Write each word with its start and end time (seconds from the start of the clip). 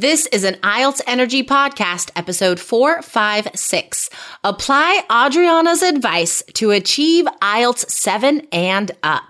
This 0.00 0.24
is 0.28 0.44
an 0.44 0.54
IELTS 0.62 1.02
Energy 1.06 1.42
Podcast, 1.42 2.10
episode 2.16 2.58
456. 2.58 4.08
Apply 4.42 5.02
Adriana's 5.10 5.82
advice 5.82 6.42
to 6.54 6.70
achieve 6.70 7.26
IELTS 7.42 7.90
7 7.90 8.48
and 8.50 8.92
up. 9.02 9.29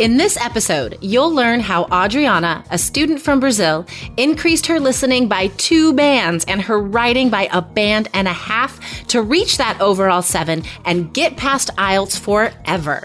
In 0.00 0.16
this 0.16 0.38
episode, 0.38 0.96
you'll 1.02 1.34
learn 1.34 1.60
how 1.60 1.84
Adriana, 1.92 2.64
a 2.70 2.78
student 2.78 3.20
from 3.20 3.38
Brazil, 3.38 3.84
increased 4.16 4.66
her 4.68 4.80
listening 4.80 5.28
by 5.28 5.48
two 5.58 5.92
bands 5.92 6.42
and 6.46 6.62
her 6.62 6.80
writing 6.80 7.28
by 7.28 7.50
a 7.52 7.60
band 7.60 8.08
and 8.14 8.26
a 8.26 8.32
half 8.32 8.80
to 9.08 9.20
reach 9.20 9.58
that 9.58 9.78
overall 9.78 10.22
seven 10.22 10.64
and 10.86 11.12
get 11.12 11.36
past 11.36 11.68
IELTS 11.76 12.18
forever. 12.18 13.04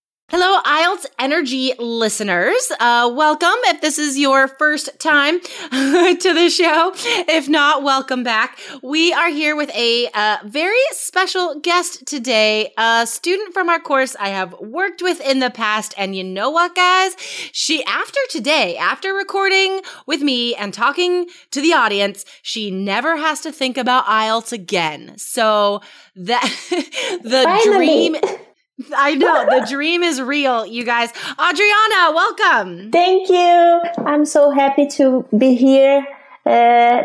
Hello, 0.33 0.61
IELTS 0.61 1.05
Energy 1.19 1.73
listeners. 1.77 2.71
Uh, 2.79 3.11
welcome 3.13 3.49
if 3.65 3.81
this 3.81 3.99
is 3.99 4.17
your 4.17 4.47
first 4.47 4.89
time 4.97 5.41
to 5.41 6.33
the 6.33 6.49
show. 6.49 6.93
If 7.27 7.49
not, 7.49 7.83
welcome 7.83 8.23
back. 8.23 8.57
We 8.81 9.11
are 9.11 9.27
here 9.27 9.57
with 9.57 9.69
a 9.75 10.07
uh, 10.13 10.37
very 10.45 10.79
special 10.91 11.59
guest 11.59 12.05
today, 12.05 12.71
a 12.77 13.05
student 13.05 13.53
from 13.53 13.67
our 13.67 13.81
course 13.81 14.15
I 14.21 14.29
have 14.29 14.55
worked 14.61 15.01
with 15.01 15.19
in 15.19 15.39
the 15.39 15.49
past. 15.49 15.93
And 15.97 16.15
you 16.15 16.23
know 16.23 16.49
what, 16.49 16.75
guys? 16.75 17.17
She, 17.51 17.83
after 17.83 18.21
today, 18.29 18.77
after 18.77 19.13
recording 19.13 19.81
with 20.05 20.21
me 20.21 20.55
and 20.55 20.73
talking 20.73 21.27
to 21.51 21.59
the 21.59 21.73
audience, 21.73 22.23
she 22.41 22.71
never 22.71 23.17
has 23.17 23.41
to 23.41 23.51
think 23.51 23.77
about 23.77 24.05
IELTS 24.05 24.53
again. 24.53 25.17
So 25.17 25.81
that 26.15 26.43
the 27.21 27.43
Finally. 27.43 28.11
dream. 28.11 28.15
I 28.95 29.15
know 29.15 29.45
the 29.45 29.65
dream 29.69 30.03
is 30.03 30.21
real, 30.21 30.65
you 30.65 30.83
guys. 30.83 31.11
Adriana, 31.33 32.13
welcome. 32.13 32.91
Thank 32.91 33.29
you. 33.29 33.81
I'm 34.05 34.25
so 34.25 34.51
happy 34.51 34.87
to 34.97 35.25
be 35.37 35.55
here. 35.55 36.05
Uh, 36.45 37.03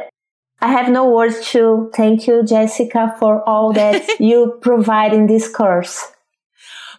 I 0.60 0.72
have 0.72 0.88
no 0.88 1.10
words 1.10 1.46
to 1.50 1.90
thank 1.94 2.26
you, 2.26 2.42
Jessica, 2.44 3.14
for 3.18 3.46
all 3.48 3.72
that 3.74 4.02
you 4.20 4.58
provide 4.62 5.12
in 5.12 5.26
this 5.26 5.48
course. 5.48 6.12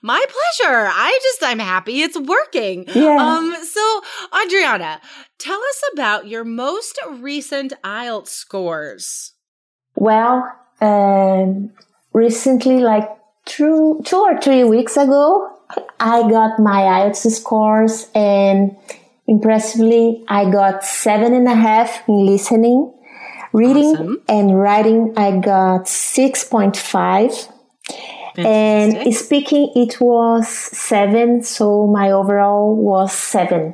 My 0.03 0.23
pleasure. 0.27 0.87
I 0.93 1.19
just 1.23 1.43
I'm 1.43 1.59
happy 1.59 2.01
it's 2.01 2.19
working. 2.19 2.85
Yeah. 2.93 3.17
Um 3.17 3.55
so 3.63 4.01
Adriana, 4.43 5.01
tell 5.39 5.59
us 5.59 5.81
about 5.93 6.27
your 6.27 6.43
most 6.43 6.99
recent 7.09 7.73
IELTS 7.83 8.27
scores. 8.27 9.33
Well, 9.95 10.47
um, 10.79 11.71
recently, 12.13 12.79
like 12.79 13.09
two, 13.47 14.01
two 14.05 14.17
or 14.17 14.39
three 14.39 14.63
weeks 14.63 14.97
ago, 14.97 15.49
I 15.99 16.29
got 16.29 16.59
my 16.59 16.81
IELTS 16.81 17.31
scores 17.31 18.07
and 18.13 18.77
impressively, 19.27 20.23
I 20.27 20.49
got 20.49 20.83
seven 20.83 21.33
and 21.33 21.47
a 21.47 21.55
half 21.55 22.07
in 22.07 22.25
listening. 22.25 22.93
Reading 23.53 23.95
Awesome. 23.95 24.21
and 24.29 24.59
writing, 24.59 25.13
I 25.17 25.39
got 25.39 25.85
6.5. 25.85 27.51
And 28.37 29.15
speaking, 29.15 29.71
it 29.75 29.99
was 29.99 30.47
seven, 30.47 31.41
so 31.41 31.87
my 31.87 32.11
overall 32.11 32.75
was 32.75 33.11
seven. 33.11 33.73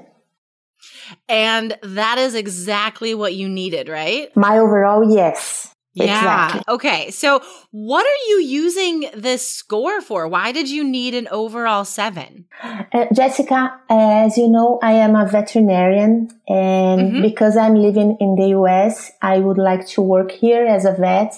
And 1.28 1.78
that 1.84 2.18
is 2.18 2.34
exactly 2.34 3.14
what 3.14 3.34
you 3.34 3.50
needed, 3.50 3.90
right? 3.90 4.34
My 4.38 4.58
overall, 4.58 5.14
yes. 5.14 5.73
Yeah. 5.94 6.48
Exactly. 6.48 6.74
Okay. 6.76 7.12
So 7.12 7.42
what 7.72 8.06
are 8.06 8.22
you 8.30 8.42
using 8.42 9.06
this 9.16 9.48
score 9.48 10.02
for? 10.02 10.28
Why 10.28 10.52
did 10.52 10.70
you 10.70 10.84
need 10.84 11.14
an 11.14 11.28
overall 11.30 11.86
seven? 11.86 12.46
Uh, 12.64 13.06
Jessica, 13.14 13.80
as 13.90 14.38
you 14.38 14.48
know, 14.50 14.80
I 14.82 14.94
am 14.94 15.16
a 15.16 15.26
veterinarian 15.28 16.30
and 16.48 17.02
Mhm. 17.14 17.22
because 17.22 17.56
I'm 17.58 17.76
living 17.76 18.18
in 18.20 18.36
the 18.36 18.48
US, 18.50 19.12
I 19.22 19.40
would 19.40 19.58
like 19.58 19.88
to 19.90 20.02
work 20.02 20.32
here 20.32 20.66
as 20.66 20.86
a 20.86 20.94
vet. 20.94 21.34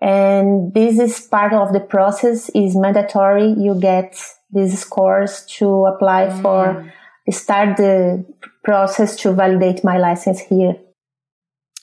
And 0.00 0.72
this 0.74 0.98
is 0.98 1.20
part 1.20 1.52
of 1.52 1.72
the 1.72 1.80
process 1.80 2.48
is 2.50 2.76
mandatory. 2.76 3.54
You 3.56 3.74
get 3.74 4.14
these 4.52 4.78
scores 4.78 5.44
to 5.58 5.86
apply 5.86 6.30
for 6.42 6.84
start 7.30 7.76
the 7.76 8.24
process 8.62 9.16
to 9.16 9.32
validate 9.32 9.82
my 9.82 9.98
license 9.98 10.38
here. 10.40 10.76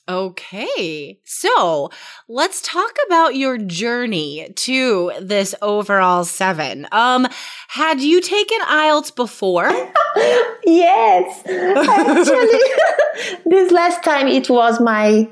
Okay. 0.08 1.20
So 1.24 1.90
let's 2.28 2.62
talk 2.62 2.92
about 3.08 3.36
your 3.36 3.58
journey 3.58 4.52
to 4.54 5.12
this 5.22 5.56
overall 5.62 6.26
seven. 6.26 6.88
Um, 6.92 7.28
had 7.70 8.02
you 8.02 8.20
taken 8.20 8.60
IELTS 8.62 9.16
before? 9.16 9.72
Yes, 10.66 11.42
actually, 11.46 12.60
this 13.46 13.72
last 13.72 14.04
time 14.04 14.28
it 14.28 14.50
was 14.50 14.80
my 14.80 15.28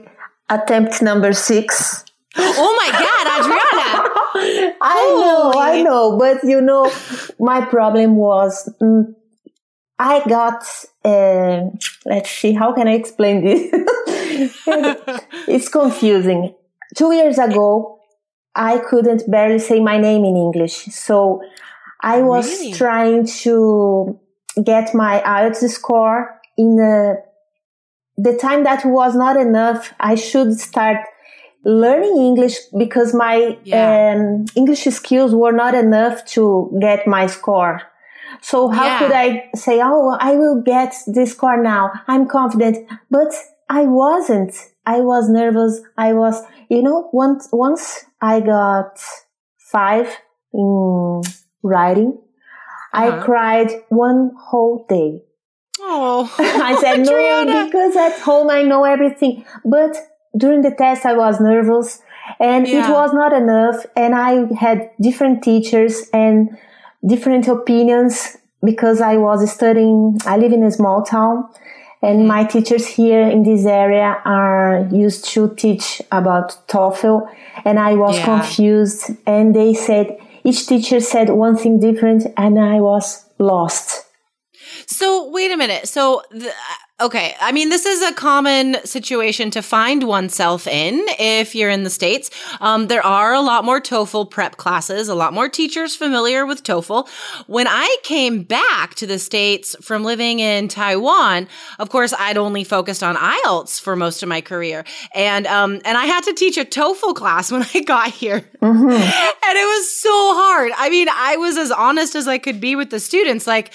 attempt 0.50 1.02
number 1.02 1.34
six. 1.34 2.04
oh 2.38 2.76
my 2.82 2.92
God, 2.92 3.26
Adriana. 3.40 4.76
I 4.82 5.16
know, 5.20 5.54
I 5.56 5.82
know, 5.84 6.18
but 6.18 6.44
you 6.44 6.62
know, 6.62 6.92
my 7.40 7.64
problem 7.64 8.16
was 8.16 8.70
mm, 8.82 9.14
I 10.02 10.24
got. 10.28 10.64
Uh, 11.06 11.70
let's 12.06 12.30
see, 12.40 12.54
how 12.54 12.74
can 12.74 12.88
I 12.88 12.94
explain 12.94 13.44
this? 13.46 13.62
it's 15.48 15.70
confusing. 15.70 16.54
Two 16.96 17.12
years 17.14 17.38
ago, 17.38 18.00
I 18.56 18.80
couldn't 18.80 19.30
barely 19.30 19.60
say 19.60 19.80
my 19.80 19.98
name 19.98 20.24
in 20.26 20.36
English, 20.36 20.76
so 21.08 21.42
I 22.02 22.22
was 22.22 22.48
Really? 22.50 22.74
trying 22.74 23.26
to 23.44 24.20
get 24.72 24.94
my 24.94 25.22
IELTS 25.26 25.70
score 25.70 26.18
in 26.58 26.80
a, 26.80 27.16
the 28.18 28.36
time 28.38 28.64
that 28.64 28.84
was 28.86 29.16
not 29.16 29.38
enough. 29.38 29.94
I 30.00 30.16
should 30.16 30.60
start 30.60 30.98
learning 31.64 32.18
English 32.18 32.56
because 32.78 33.14
my 33.14 33.58
Yeah. 33.64 34.16
um, 34.16 34.46
English 34.56 34.84
skills 34.86 35.32
were 35.36 35.52
not 35.64 35.74
enough 35.76 36.26
to 36.36 36.44
get 36.82 37.06
my 37.08 37.28
score. 37.28 37.82
So 38.42 38.68
how 38.70 38.86
Yeah. 38.86 39.00
could 39.00 39.12
I 39.12 39.50
say, 39.56 39.80
oh, 39.84 40.18
I 40.20 40.36
will 40.36 40.62
get 40.62 40.94
this 41.08 41.32
score 41.32 41.62
now. 41.62 41.92
I'm 42.08 42.28
confident, 42.28 42.88
but 43.10 43.34
I 43.70 43.84
wasn't. 43.86 44.54
I 44.86 45.02
was 45.02 45.30
nervous. 45.30 45.82
I 45.98 46.14
was, 46.14 46.44
you 46.70 46.82
know, 46.82 47.10
once, 47.14 47.48
once 47.54 48.06
I 48.20 48.40
got 48.42 49.00
five 49.72 50.08
in 50.54 51.22
writing, 51.64 52.18
Uh-huh. 52.94 53.08
I 53.08 53.24
cried 53.24 53.70
one 53.90 54.32
whole 54.38 54.86
day. 54.90 55.24
Oh, 55.80 56.30
I 56.40 56.76
said 56.82 57.00
no 57.06 57.46
because 57.66 57.96
at 57.96 58.20
home 58.20 58.50
I 58.50 58.64
know 58.64 58.84
everything. 58.84 59.46
But 59.64 59.96
during 60.38 60.62
the 60.62 60.72
test 60.72 61.06
I 61.06 61.14
was 61.14 61.40
nervous 61.40 62.02
and 62.40 62.68
it 62.68 62.88
was 62.90 63.14
not 63.14 63.32
enough 63.34 63.86
and 63.96 64.14
I 64.14 64.32
had 64.60 64.90
different 65.00 65.42
teachers 65.44 66.10
and 66.14 66.50
different 67.06 67.48
opinions 67.48 68.38
because 68.64 69.02
I 69.02 69.18
was 69.18 69.50
studying 69.52 70.20
I 70.26 70.38
live 70.38 70.54
in 70.54 70.64
a 70.64 70.72
small 70.72 71.04
town 71.04 71.50
and 72.02 72.20
mm-hmm. 72.20 72.28
my 72.28 72.44
teachers 72.44 72.86
here 72.88 73.22
in 73.22 73.44
this 73.44 73.66
area 73.66 74.22
are 74.26 74.88
used 74.92 75.26
to 75.30 75.54
teach 75.56 76.02
about 76.12 76.68
TOEFL 76.68 77.28
and 77.66 77.80
I 77.80 77.96
was 77.96 78.18
Yeah. 78.18 78.26
confused 78.26 79.12
and 79.26 79.56
they 79.56 79.74
said 79.74 80.18
each 80.44 80.68
teacher 80.68 81.00
said 81.00 81.30
one 81.30 81.56
thing 81.56 81.80
different 81.80 82.26
and 82.38 82.60
I 82.60 82.80
was 82.82 83.26
lost. 83.40 84.06
So 84.88 85.30
wait 85.32 85.52
a 85.52 85.58
minute. 85.58 85.88
So 85.88 86.22
the, 86.32 86.52
Okay. 87.02 87.36
I 87.42 87.52
mean, 87.52 87.70
this 87.70 87.88
is 87.88 88.04
a 88.04 88.14
common 88.14 88.78
situation 88.86 89.50
to 89.52 89.64
find 89.64 90.04
oneself 90.04 90.68
in 90.68 91.04
if 91.18 91.56
you're 91.56 91.72
in 91.72 91.84
the 91.84 91.90
States. 91.90 92.30
Um, 92.60 92.90
there 92.90 93.04
are 93.04 93.34
a 93.34 93.42
lot 93.42 93.66
more 93.66 93.82
TOEFL 93.82 94.30
prep 94.30 94.58
classes, 94.58 95.08
a 95.08 95.16
lot 95.16 95.34
more 95.34 95.50
teachers 95.50 95.96
familiar 95.96 96.46
with 96.46 96.62
TOEFL. 96.62 97.10
When 97.48 97.66
I 97.68 97.98
came 98.04 98.44
back 98.44 98.94
to 98.96 99.08
the 99.08 99.18
States 99.18 99.76
from 99.82 100.04
living 100.04 100.40
in 100.42 100.68
Taiwan, 100.68 101.48
of 101.80 101.90
course, 101.90 102.14
I'd 102.14 102.38
only 102.38 102.64
focused 102.64 103.02
on 103.02 103.16
IELTS 103.16 103.82
for 103.82 103.96
most 103.96 104.22
of 104.22 104.30
my 104.30 104.42
career. 104.42 104.86
And, 105.16 105.48
um, 105.48 105.82
and 105.84 105.98
I 105.98 106.06
had 106.06 106.24
to 106.26 106.34
teach 106.34 106.58
a 106.58 106.66
TOEFL 106.66 107.16
class 107.16 107.52
when 107.52 107.66
I 107.74 107.82
got 107.82 108.10
here. 108.10 108.42
Mm-hmm. 108.62 108.92
and 108.92 109.58
it 109.58 109.66
was 109.66 110.00
so 110.00 110.12
hard. 110.12 110.72
I 110.78 110.92
mean, 110.92 111.08
I 111.10 111.38
was 111.38 111.58
as 111.58 111.72
honest 111.72 112.14
as 112.14 112.28
I 112.28 112.38
could 112.38 112.62
be 112.62 112.76
with 112.76 112.92
the 112.92 113.00
students. 113.00 113.48
Like, 113.48 113.74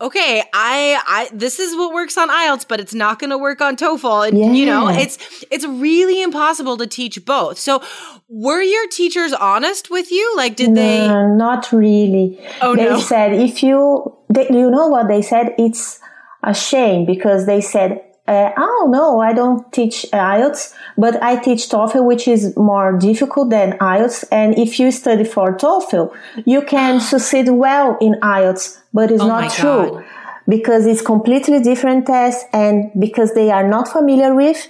okay, 0.00 0.42
I, 0.52 1.00
I, 1.06 1.28
this 1.32 1.58
is 1.58 1.76
what 1.76 1.94
works 1.94 2.18
on 2.18 2.28
IELTS, 2.28 2.66
but 2.68 2.80
it's 2.80 2.94
not 2.94 3.18
going 3.18 3.30
to 3.30 3.38
work 3.38 3.60
on 3.60 3.76
TOEFL. 3.76 4.28
And, 4.28 4.38
yeah. 4.38 4.52
you 4.52 4.66
know, 4.66 4.88
it's, 4.88 5.18
it's 5.50 5.64
really 5.64 6.22
impossible 6.22 6.76
to 6.78 6.86
teach 6.86 7.24
both. 7.24 7.58
So 7.58 7.82
were 8.28 8.60
your 8.60 8.88
teachers 8.88 9.32
honest 9.32 9.90
with 9.90 10.10
you? 10.10 10.36
Like, 10.36 10.56
did 10.56 10.70
no, 10.70 10.74
they? 10.74 11.08
Not 11.36 11.72
really. 11.72 12.38
Oh, 12.60 12.74
they 12.74 12.84
no. 12.84 13.00
said, 13.00 13.32
if 13.32 13.62
you, 13.62 14.16
they, 14.28 14.48
you 14.48 14.70
know 14.70 14.88
what 14.88 15.08
they 15.08 15.22
said? 15.22 15.54
It's 15.58 16.00
a 16.42 16.54
shame 16.54 17.06
because 17.06 17.46
they 17.46 17.60
said, 17.60 18.02
uh, 18.26 18.50
oh 18.56 18.88
no, 18.90 19.20
I 19.20 19.34
don't 19.34 19.70
teach 19.70 20.06
IELTS, 20.12 20.74
but 20.96 21.22
I 21.22 21.36
teach 21.36 21.68
TOEFL, 21.68 22.06
which 22.06 22.26
is 22.26 22.56
more 22.56 22.96
difficult 22.96 23.50
than 23.50 23.72
IELTS. 23.78 24.24
And 24.32 24.58
if 24.58 24.80
you 24.80 24.90
study 24.92 25.24
for 25.24 25.54
TOEFL, 25.54 26.14
you 26.46 26.62
can 26.62 27.00
succeed 27.12 27.50
well 27.50 27.98
in 28.00 28.14
IELTS, 28.22 28.80
but 28.94 29.10
it's 29.10 29.22
oh 29.22 29.28
not 29.28 29.52
true 29.52 29.90
God. 29.90 30.04
because 30.48 30.86
it's 30.86 31.02
completely 31.02 31.60
different 31.60 32.06
test. 32.06 32.46
And 32.54 32.90
because 32.98 33.34
they 33.34 33.50
are 33.50 33.68
not 33.68 33.88
familiar 33.88 34.34
with, 34.34 34.68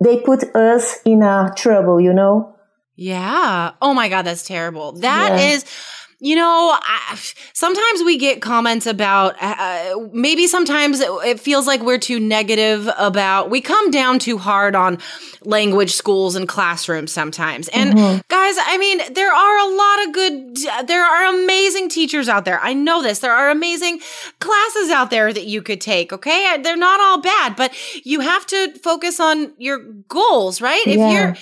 they 0.00 0.20
put 0.20 0.44
us 0.54 1.00
in 1.04 1.22
a 1.22 1.52
trouble, 1.56 2.00
you 2.00 2.12
know? 2.12 2.54
Yeah. 2.96 3.72
Oh 3.82 3.92
my 3.92 4.08
God, 4.08 4.22
that's 4.22 4.44
terrible. 4.44 4.92
That 4.92 5.32
yeah. 5.32 5.54
is 5.54 5.64
you 6.24 6.36
know, 6.36 6.74
I, 6.80 7.20
sometimes 7.52 8.02
we 8.02 8.16
get 8.16 8.40
comments 8.40 8.86
about 8.86 9.36
uh, 9.42 10.08
maybe 10.10 10.46
sometimes 10.46 11.00
it, 11.00 11.10
it, 11.22 11.38
feels 11.38 11.66
like 11.66 11.82
we're 11.82 11.98
too 11.98 12.18
negative 12.18 12.88
about, 12.96 13.50
we 13.50 13.60
come 13.60 13.90
down 13.90 14.18
too 14.18 14.38
hard 14.38 14.74
on 14.74 14.96
language 15.42 15.92
schools 15.92 16.34
and 16.34 16.48
classrooms 16.48 17.12
sometimes. 17.12 17.68
And 17.68 17.92
mm-hmm. 17.92 18.20
guys, 18.28 18.56
I 18.58 18.78
mean, 18.78 19.02
there 19.12 19.30
are 19.30 19.58
a 19.58 19.76
lot 19.76 20.06
of 20.06 20.14
good, 20.14 20.86
there 20.88 21.04
are 21.04 21.42
amazing 21.42 21.90
teachers 21.90 22.26
out 22.26 22.46
there. 22.46 22.58
I 22.58 22.72
know 22.72 23.02
this. 23.02 23.18
There 23.18 23.34
are 23.34 23.50
amazing 23.50 24.00
classes 24.38 24.88
out 24.88 25.10
there 25.10 25.30
that 25.30 25.44
you 25.44 25.60
could 25.60 25.82
take, 25.82 26.10
okay? 26.10 26.56
They're 26.62 26.74
not 26.74 27.00
all 27.00 27.20
bad, 27.20 27.54
but 27.54 27.74
you 28.02 28.20
have 28.20 28.46
to 28.46 28.72
focus 28.78 29.20
on 29.20 29.52
your 29.58 29.80
goals, 30.08 30.62
right? 30.62 30.86
Yeah. 30.86 30.94
If 30.94 31.12
you're, 31.12 31.36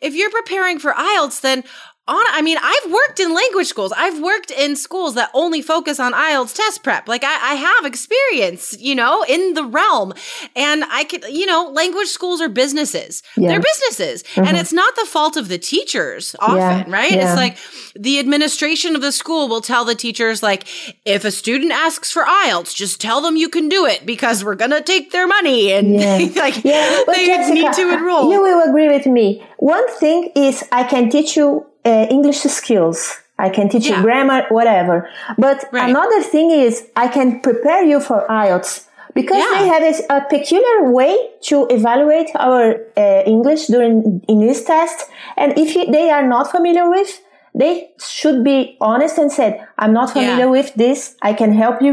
if 0.00 0.14
you're 0.14 0.30
preparing 0.30 0.78
for 0.78 0.92
IELTS, 0.92 1.40
then 1.40 1.64
on 2.08 2.24
I 2.28 2.42
mean, 2.42 2.58
I've 2.60 2.92
worked 2.92 3.18
in 3.18 3.34
language 3.34 3.66
schools. 3.66 3.92
I've 3.96 4.20
worked 4.20 4.50
in 4.50 4.76
schools 4.76 5.14
that 5.14 5.30
only 5.34 5.60
focus 5.60 5.98
on 5.98 6.12
IELTS 6.12 6.54
test 6.54 6.82
prep. 6.82 7.08
Like 7.08 7.24
I, 7.24 7.52
I 7.52 7.54
have 7.54 7.84
experience, 7.84 8.76
you 8.78 8.94
know, 8.94 9.24
in 9.28 9.54
the 9.54 9.64
realm. 9.64 10.14
And 10.54 10.84
I 10.84 11.04
could, 11.04 11.24
you 11.24 11.46
know, 11.46 11.70
language 11.72 12.08
schools 12.08 12.40
are 12.40 12.48
businesses. 12.48 13.22
Yeah. 13.36 13.48
They're 13.48 13.60
businesses. 13.60 14.22
Mm-hmm. 14.22 14.48
And 14.48 14.56
it's 14.56 14.72
not 14.72 14.94
the 14.94 15.06
fault 15.06 15.36
of 15.36 15.48
the 15.48 15.58
teachers 15.58 16.36
often, 16.38 16.56
yeah. 16.58 16.84
right? 16.88 17.12
Yeah. 17.12 17.26
It's 17.26 17.36
like 17.36 17.58
the 17.94 18.18
administration 18.18 18.94
of 18.94 19.02
the 19.02 19.12
school 19.12 19.48
will 19.48 19.60
tell 19.60 19.84
the 19.84 19.94
teachers, 19.94 20.42
like, 20.42 20.66
if 21.04 21.24
a 21.24 21.30
student 21.30 21.72
asks 21.72 22.12
for 22.12 22.24
IELTS, 22.24 22.74
just 22.74 23.00
tell 23.00 23.20
them 23.20 23.36
you 23.36 23.48
can 23.48 23.68
do 23.68 23.86
it 23.86 24.06
because 24.06 24.44
we're 24.44 24.54
gonna 24.54 24.82
take 24.82 25.10
their 25.10 25.26
money 25.26 25.72
and 25.72 25.96
like 26.36 26.64
yeah. 26.64 27.02
they 27.06 27.26
Jessica, 27.26 27.54
need 27.54 27.72
to 27.72 27.92
enroll. 27.94 28.30
You 28.30 28.42
will 28.42 28.68
agree 28.68 28.88
with 28.88 29.06
me. 29.06 29.44
One 29.58 29.88
thing 29.98 30.32
is 30.36 30.64
I 30.70 30.84
can 30.84 31.10
teach 31.10 31.36
you 31.36 31.66
uh, 31.86 32.06
English 32.10 32.40
skills. 32.40 32.98
I 33.38 33.50
can 33.50 33.68
teach 33.68 33.88
yeah. 33.88 33.96
you 33.96 34.02
grammar, 34.02 34.46
whatever. 34.48 35.08
But 35.38 35.64
right. 35.72 35.90
another 35.90 36.22
thing 36.22 36.50
is 36.50 36.88
I 36.96 37.08
can 37.08 37.40
prepare 37.40 37.84
you 37.84 38.00
for 38.00 38.26
IELTS 38.28 38.86
because 39.14 39.38
yeah. 39.38 39.58
they 39.58 39.66
have 39.68 39.82
a, 39.82 40.16
a, 40.16 40.20
peculiar 40.28 40.90
way 40.90 41.30
to 41.48 41.66
evaluate 41.70 42.30
our 42.34 42.76
uh, 42.96 43.22
English 43.26 43.66
during 43.66 44.22
in 44.28 44.40
this 44.40 44.64
test. 44.64 45.06
And 45.36 45.58
if 45.58 45.74
you, 45.74 45.90
they 45.90 46.10
are 46.10 46.26
not 46.26 46.50
familiar 46.50 46.88
with, 46.88 47.20
they 47.54 47.90
should 47.98 48.44
be 48.44 48.76
honest 48.80 49.18
and 49.18 49.32
said, 49.32 49.66
"I'm 49.78 49.92
not 49.92 50.12
familiar 50.12 50.46
yeah. 50.46 50.56
with 50.58 50.74
this. 50.74 51.16
I 51.22 51.32
can 51.32 51.52
help 51.52 51.80
you 51.82 51.92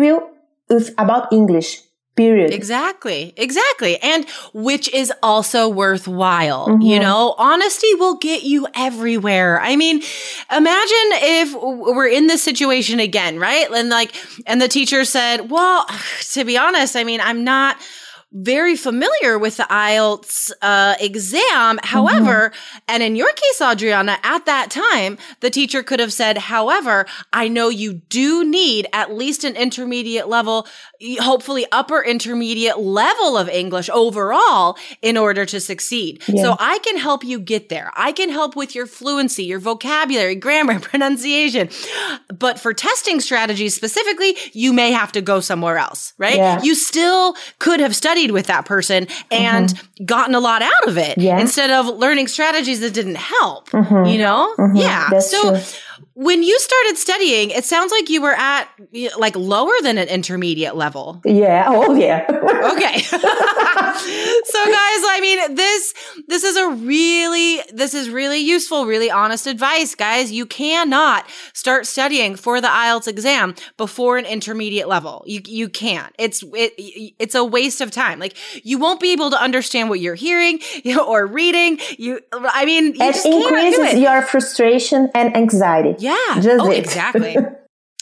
with 0.69 0.93
about 0.97 1.31
English." 1.31 1.81
Period. 2.15 2.53
Exactly. 2.53 3.33
Exactly. 3.37 3.97
And 3.97 4.29
which 4.53 4.87
is 4.93 5.11
also 5.23 5.67
worthwhile. 5.67 6.67
Mm-hmm. 6.67 6.81
You 6.81 6.99
know, 6.99 7.33
honesty 7.39 7.95
will 7.95 8.17
get 8.17 8.43
you 8.43 8.67
everywhere. 8.75 9.59
I 9.59 9.75
mean, 9.75 10.03
imagine 10.55 11.09
if 11.13 11.55
we're 11.55 12.07
in 12.07 12.27
this 12.27 12.43
situation 12.43 12.99
again, 12.99 13.39
right? 13.39 13.67
And 13.71 13.89
like, 13.89 14.13
and 14.45 14.61
the 14.61 14.67
teacher 14.67 15.05
said, 15.05 15.49
well, 15.49 15.87
to 16.33 16.45
be 16.45 16.55
honest, 16.55 16.95
I 16.95 17.03
mean, 17.03 17.19
I'm 17.19 17.43
not, 17.43 17.77
very 18.33 18.75
familiar 18.75 19.37
with 19.37 19.57
the 19.57 19.63
IELTS 19.63 20.51
uh, 20.61 20.95
exam. 20.99 21.79
However, 21.83 22.49
mm-hmm. 22.49 22.79
and 22.87 23.03
in 23.03 23.15
your 23.15 23.31
case, 23.31 23.61
Adriana, 23.61 24.17
at 24.23 24.45
that 24.45 24.71
time, 24.71 25.19
the 25.41 25.51
teacher 25.51 25.83
could 25.83 25.99
have 25.99 26.11
said, 26.11 26.37
however, 26.37 27.05
I 27.31 27.47
know 27.47 27.69
you 27.69 27.93
do 27.93 28.43
need 28.43 28.87
at 28.91 29.13
least 29.13 29.43
an 29.43 29.55
intermediate 29.55 30.27
level, 30.27 30.67
hopefully 31.19 31.67
upper 31.71 32.03
intermediate 32.03 32.79
level 32.79 33.37
of 33.37 33.47
English 33.49 33.89
overall 33.89 34.77
in 35.01 35.15
order 35.15 35.45
to 35.45 35.59
succeed. 35.59 36.23
Yeah. 36.27 36.41
So 36.41 36.55
I 36.59 36.79
can 36.79 36.97
help 36.97 37.23
you 37.23 37.39
get 37.39 37.69
there. 37.69 37.91
I 37.95 38.11
can 38.11 38.29
help 38.29 38.55
with 38.55 38.73
your 38.73 38.87
fluency, 38.87 39.43
your 39.43 39.59
vocabulary, 39.59 40.35
grammar, 40.35 40.79
pronunciation. 40.79 41.69
But 42.33 42.59
for 42.59 42.73
testing 42.73 43.19
strategies 43.19 43.75
specifically, 43.75 44.35
you 44.53 44.73
may 44.73 44.91
have 44.91 45.11
to 45.11 45.21
go 45.21 45.39
somewhere 45.39 45.77
else, 45.77 46.13
right? 46.17 46.35
Yeah. 46.35 46.61
You 46.63 46.73
still 46.73 47.35
could 47.59 47.79
have 47.79 47.95
studied 47.95 48.22
with 48.31 48.47
that 48.47 48.65
person 48.65 49.07
and 49.31 49.69
mm-hmm. 49.69 50.05
gotten 50.05 50.35
a 50.35 50.39
lot 50.39 50.61
out 50.61 50.87
of 50.87 50.97
it 50.97 51.17
yeah. 51.17 51.39
instead 51.39 51.71
of 51.71 51.85
learning 51.97 52.27
strategies 52.27 52.79
that 52.81 52.93
didn't 52.93 53.15
help, 53.15 53.69
mm-hmm. 53.69 54.05
you 54.05 54.17
know? 54.17 54.53
Mm-hmm. 54.57 54.77
Yeah. 54.77 55.19
so 55.19 55.51
true. 55.51 55.61
When 56.15 56.43
you 56.43 56.59
started 56.59 56.97
studying, 56.97 57.49
it 57.49 57.65
sounds 57.65 57.91
like 57.91 58.09
you 58.09 58.21
were 58.21 58.33
at 58.33 58.67
like 59.17 59.35
lower 59.35 59.73
than 59.81 59.97
an 59.97 60.07
intermediate 60.07 60.75
level. 60.75 61.21
Yeah. 61.25 61.65
Oh, 61.67 61.95
yeah. 61.95 62.25
okay. 62.29 62.99
so 63.01 63.17
guys, 63.17 65.01
I 65.09 65.19
mean, 65.21 65.55
this, 65.55 65.93
this 66.27 66.43
is 66.43 66.55
a 66.55 66.69
really, 66.69 67.61
this 67.71 67.95
is 67.95 68.11
really 68.11 68.37
useful, 68.37 68.85
really 68.85 69.09
honest 69.09 69.47
advice, 69.47 69.95
guys. 69.95 70.31
You 70.31 70.45
cannot 70.45 71.27
start 71.53 71.87
studying 71.87 72.35
for 72.35 72.61
the 72.61 72.67
IELTS 72.67 73.07
exam 73.07 73.55
before 73.77 74.19
an 74.19 74.25
intermediate 74.25 74.87
level. 74.87 75.23
You, 75.25 75.41
you 75.45 75.67
can't. 75.67 76.13
It's, 76.19 76.43
it, 76.53 76.73
it's 77.17 77.33
a 77.33 77.43
waste 77.43 77.81
of 77.81 77.89
time. 77.89 78.19
Like 78.19 78.37
you 78.63 78.77
won't 78.77 78.99
be 78.99 79.13
able 79.13 79.31
to 79.31 79.41
understand 79.41 79.89
what 79.89 79.99
you're 79.99 80.13
hearing 80.13 80.59
or 81.07 81.25
reading. 81.25 81.79
You, 81.97 82.19
I 82.31 82.65
mean, 82.65 82.85
you 82.85 83.01
it 83.01 83.25
increases 83.25 83.99
your 83.99 84.21
frustration 84.21 85.09
and 85.15 85.35
anxiety. 85.35 85.95
Yeah. 86.03 86.41
Just 86.41 86.61
oh, 86.61 86.71
exactly. 86.71 87.37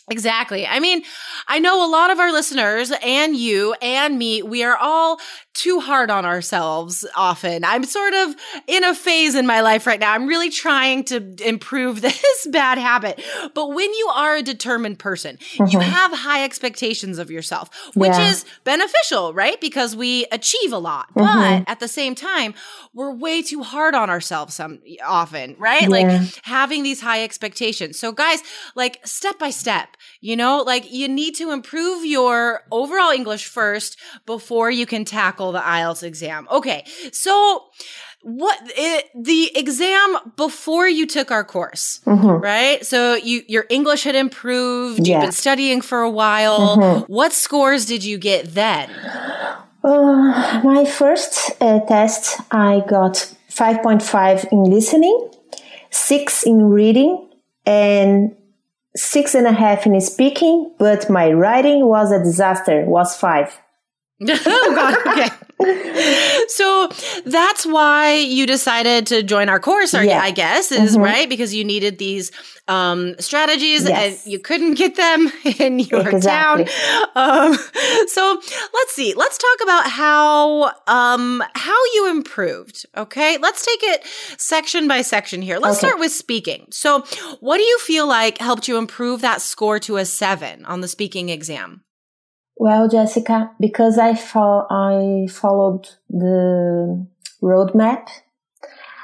Exactly. 0.10 0.66
I 0.68 0.80
mean, 0.80 1.04
I 1.48 1.60
know 1.60 1.86
a 1.86 1.90
lot 1.90 2.10
of 2.10 2.20
our 2.20 2.32
listeners 2.34 2.92
and 3.02 3.36
you 3.36 3.74
and 3.82 4.18
me, 4.18 4.42
we 4.42 4.64
are 4.64 4.76
all 4.76 5.20
too 5.54 5.80
hard 5.80 6.10
on 6.10 6.26
ourselves 6.26 7.06
often. 7.16 7.66
I'm 7.66 7.84
sort 7.84 8.14
of 8.14 8.36
in 8.68 8.84
a 8.84 8.96
phase 8.96 9.36
in 9.36 9.46
my 9.46 9.62
life 9.62 9.86
right 9.86 10.00
now. 10.00 10.14
I'm 10.14 10.28
really 10.28 10.50
trying 10.50 11.04
to 11.06 11.36
improve 11.46 12.02
this 12.02 12.48
bad 12.50 12.78
habit. 12.78 13.22
But 13.54 13.70
when 13.70 13.94
you 13.94 14.12
are 14.16 14.38
a 14.38 14.42
determined 14.42 15.00
person, 15.00 15.38
mm-hmm. 15.38 15.66
you 15.68 15.80
have 15.80 16.12
high 16.12 16.44
expectations 16.44 17.20
of 17.20 17.30
yourself, 17.30 17.70
which 17.96 18.12
yeah. 18.12 18.30
is 18.30 18.46
beneficial, 18.64 19.34
right? 19.34 19.60
Because 19.60 19.96
we 19.96 20.26
achieve 20.32 20.72
a 20.72 20.80
lot. 20.80 21.14
Mm-hmm. 21.14 21.64
But 21.64 21.70
at 21.70 21.80
the 21.80 21.88
same 21.88 22.16
time, 22.16 22.54
we're 22.94 23.12
way 23.12 23.42
too 23.42 23.64
hard 23.64 23.94
on 23.94 24.10
ourselves 24.10 24.56
some 24.56 24.80
often, 25.06 25.56
right? 25.60 25.84
Yeah. 25.84 25.88
Like 25.88 26.36
having 26.44 26.84
these 26.84 27.02
high 27.02 27.24
expectations. 27.24 28.00
So 28.00 28.12
guys, 28.12 28.42
like 28.76 29.06
step 29.06 29.38
by 29.38 29.50
step, 29.50 29.98
you 30.22 30.36
know, 30.36 30.64
like 30.66 30.92
you 30.92 31.08
need 31.08 31.36
to 31.36 31.52
improve 31.52 32.06
your 32.06 32.62
overall 32.72 33.12
English 33.12 33.48
first 33.48 33.98
before 34.26 34.70
you 34.72 34.86
can 34.86 35.04
tackle 35.04 35.52
the 35.52 35.60
IELTS 35.60 36.04
exam. 36.04 36.48
Okay. 36.52 36.86
So 37.12 37.66
what 38.22 38.58
it, 38.78 39.06
the 39.16 39.52
exam 39.56 40.18
before 40.38 40.88
you 40.88 41.08
took 41.08 41.32
our 41.32 41.44
course, 41.44 42.02
mm-hmm. 42.06 42.42
right? 42.42 42.86
So 42.86 43.16
you 43.16 43.42
your 43.48 43.66
English 43.70 44.04
had 44.04 44.16
improved. 44.16 45.08
You've 45.08 45.22
been 45.22 45.32
studying 45.32 45.82
for 45.82 46.02
a 46.02 46.10
while. 46.10 46.78
Mm-hmm. 46.78 47.12
What 47.12 47.34
scores 47.34 47.88
did 47.88 48.04
you 48.04 48.20
get 48.20 48.54
then? 48.54 48.92
Uh, 49.84 50.62
my 50.64 50.86
first 50.86 51.52
uh, 51.60 51.80
test, 51.88 52.40
I 52.52 52.84
got 52.88 53.34
5.5 53.50 54.52
in 54.52 54.64
listening, 54.66 55.32
six 55.90 56.44
in 56.44 56.66
reading, 56.66 57.28
and 57.66 58.36
six 58.96 59.36
and 59.36 59.48
a 59.48 59.52
half 59.52 59.86
in 59.86 60.00
speaking, 60.02 60.74
but 60.78 61.10
my 61.10 61.32
writing 61.32 61.86
was 61.86 62.12
a 62.12 62.20
disaster, 62.20 62.84
was 62.86 63.16
five. 63.16 63.60
oh 64.30 64.74
God. 64.76 65.08
Okay. 65.08 65.36
So 66.48 66.90
that's 67.26 67.66
why 67.66 68.16
you 68.16 68.46
decided 68.46 69.08
to 69.08 69.24
join 69.24 69.50
our 69.50 69.60
course, 69.60 69.94
yeah. 69.94 70.22
I 70.22 70.32
guess, 70.32 70.72
is 70.72 70.94
mm-hmm. 70.94 71.04
right 71.04 71.30
because 71.30 71.54
you 71.54 71.64
needed 71.64 71.98
these 71.98 72.32
um, 72.68 73.16
strategies 73.20 73.84
yes. 73.84 74.24
and 74.24 74.32
you 74.32 74.40
couldn't 74.40 74.76
get 74.76 74.96
them 74.96 75.32
in 75.60 75.80
your 75.80 76.10
exactly. 76.10 76.66
town. 76.66 77.12
Um, 77.16 77.58
so 78.08 78.42
let's 78.74 78.94
see. 78.94 79.14
Let's 79.14 79.38
talk 79.38 79.64
about 79.64 79.90
how 79.90 80.72
um, 80.88 81.44
how 81.54 81.78
you 81.94 82.10
improved. 82.10 82.86
Okay, 82.96 83.38
let's 83.38 83.66
take 83.66 83.84
it 83.84 84.06
section 84.38 84.88
by 84.88 85.02
section 85.02 85.42
here. 85.42 85.58
Let's 85.60 85.78
okay. 85.78 85.88
start 85.88 86.00
with 86.00 86.12
speaking. 86.12 86.68
So, 86.72 87.04
what 87.40 87.58
do 87.58 87.64
you 87.64 87.80
feel 87.80 88.08
like 88.08 88.38
helped 88.38 88.68
you 88.68 88.78
improve 88.78 89.22
that 89.22 89.42
score 89.42 89.80
to 89.80 89.98
a 89.98 90.06
seven 90.06 90.66
on 90.66 90.82
the 90.82 90.88
speaking 90.88 91.30
exam? 91.30 91.84
Well, 92.58 92.88
Jessica, 92.88 93.52
because 93.60 93.98
I 93.98 94.16
fo- 94.16 94.68
I 94.70 95.28
followed 95.32 95.88
the 96.10 97.08
roadmap, 97.42 98.08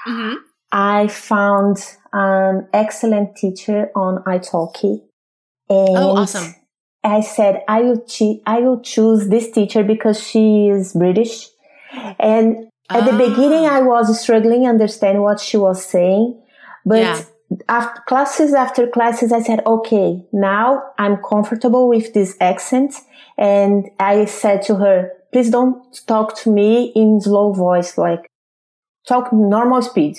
mm-hmm. 0.08 0.36
I 0.72 1.08
found 1.08 1.77
an 2.13 2.68
excellent 2.74 3.36
teacher 3.36 3.89
on 3.96 4.24
italki. 4.24 5.01
And 5.70 5.98
oh, 5.98 6.18
awesome. 6.18 6.56
I 7.04 7.22
said, 7.22 7.63
I 7.68 7.82
will, 7.82 8.01
che- 8.06 8.42
I 8.46 8.60
will 8.60 8.82
choose 8.82 9.27
this 9.30 9.51
teacher 9.51 9.84
because 9.84 10.22
she 10.22 10.68
is 10.70 10.94
British. 10.94 11.48
And 12.20 12.70
at 12.89 13.06
the 13.06 13.18
beginning, 13.18 13.66
ah. 13.66 13.77
I 13.77 13.82
was 13.82 14.20
struggling 14.20 14.63
to 14.63 14.70
understand 14.70 15.22
what 15.22 15.39
she 15.39 15.58
was 15.58 15.84
saying, 15.84 16.42
but 16.86 17.00
yeah. 17.00 17.22
After 17.70 18.01
classes 18.08 18.54
after 18.54 18.88
classes, 18.88 19.32
I 19.32 19.42
said, 19.42 19.66
okay, 19.66 20.25
now 20.34 20.84
I'm 20.98 21.18
comfortable 21.18 21.88
with 21.88 22.13
this 22.13 22.36
accent 22.42 22.94
and 23.38 23.89
I 24.00 24.25
said 24.25 24.63
to 24.63 24.75
her, 24.75 25.12
please 25.32 25.50
don't 25.50 25.84
talk 26.08 26.38
to 26.39 26.51
me 26.51 26.92
in 26.96 27.22
slow 27.22 27.54
voice, 27.54 27.98
like 27.98 28.30
talk 29.08 29.32
normal 29.32 29.82
speed. 29.82 30.18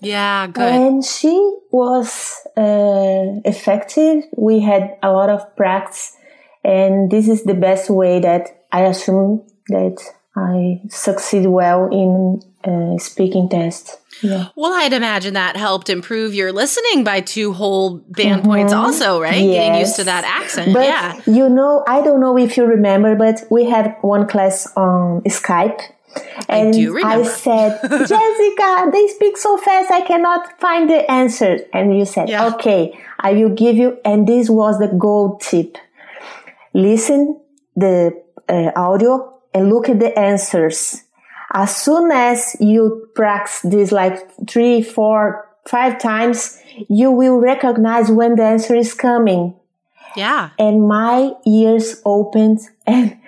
Yeah, 0.00 0.46
good. 0.46 0.62
And 0.62 1.04
she 1.04 1.34
was 1.72 2.34
uh, 2.56 3.40
effective. 3.44 4.24
We 4.36 4.60
had 4.60 4.96
a 5.02 5.10
lot 5.10 5.28
of 5.28 5.56
practice, 5.56 6.16
and 6.62 7.10
this 7.10 7.28
is 7.28 7.42
the 7.42 7.54
best 7.54 7.90
way 7.90 8.20
that 8.20 8.64
I 8.70 8.82
assume 8.82 9.44
that 9.68 9.98
I 10.36 10.82
succeed 10.88 11.46
well 11.46 11.88
in 11.90 12.40
uh, 12.64 12.98
speaking 12.98 13.48
test. 13.48 13.98
Yeah. 14.22 14.48
Well, 14.56 14.72
I'd 14.72 14.92
imagine 14.92 15.34
that 15.34 15.56
helped 15.56 15.88
improve 15.88 16.34
your 16.34 16.52
listening 16.52 17.04
by 17.04 17.20
two 17.20 17.52
whole 17.52 17.98
band 17.98 18.42
mm-hmm. 18.42 18.50
points, 18.50 18.72
also, 18.72 19.20
right? 19.20 19.40
Yes. 19.40 19.54
Getting 19.54 19.80
used 19.80 19.96
to 19.96 20.04
that 20.04 20.24
accent. 20.24 20.74
But 20.74 20.86
yeah. 20.86 21.20
You 21.26 21.48
know, 21.48 21.84
I 21.86 22.02
don't 22.02 22.20
know 22.20 22.36
if 22.36 22.56
you 22.56 22.64
remember, 22.64 23.14
but 23.14 23.44
we 23.50 23.64
had 23.64 23.96
one 24.00 24.26
class 24.26 24.66
on 24.76 25.22
Skype. 25.22 25.80
And 26.48 26.74
I, 27.04 27.20
I 27.20 27.22
said, 27.22 27.80
Jessica, 27.82 28.90
they 28.92 29.06
speak 29.08 29.36
so 29.36 29.56
fast, 29.58 29.90
I 29.90 30.00
cannot 30.00 30.58
find 30.60 30.88
the 30.88 31.08
answer. 31.10 31.58
And 31.72 31.96
you 31.96 32.04
said, 32.04 32.28
yeah. 32.28 32.46
okay, 32.54 32.98
I 33.20 33.32
will 33.32 33.54
give 33.54 33.76
you. 33.76 33.98
And 34.04 34.26
this 34.26 34.48
was 34.48 34.78
the 34.78 34.88
gold 34.88 35.40
tip. 35.42 35.76
Listen 36.74 37.40
the 37.78 38.22
uh, 38.48 38.72
audio 38.74 39.40
and 39.54 39.70
look 39.70 39.88
at 39.88 40.00
the 40.00 40.18
answers 40.18 41.04
as 41.52 41.76
soon 41.76 42.10
as 42.10 42.56
you 42.60 43.08
practice 43.14 43.60
this 43.62 43.92
like 43.92 44.18
three, 44.48 44.82
four, 44.82 45.48
five 45.66 46.00
times, 46.00 46.60
you 46.88 47.10
will 47.10 47.38
recognize 47.38 48.10
when 48.10 48.36
the 48.36 48.44
answer 48.44 48.74
is 48.74 48.94
coming. 48.94 49.54
Yeah. 50.16 50.50
And 50.58 50.86
my 50.86 51.32
ears 51.46 52.02
opened 52.04 52.60
and 52.86 53.18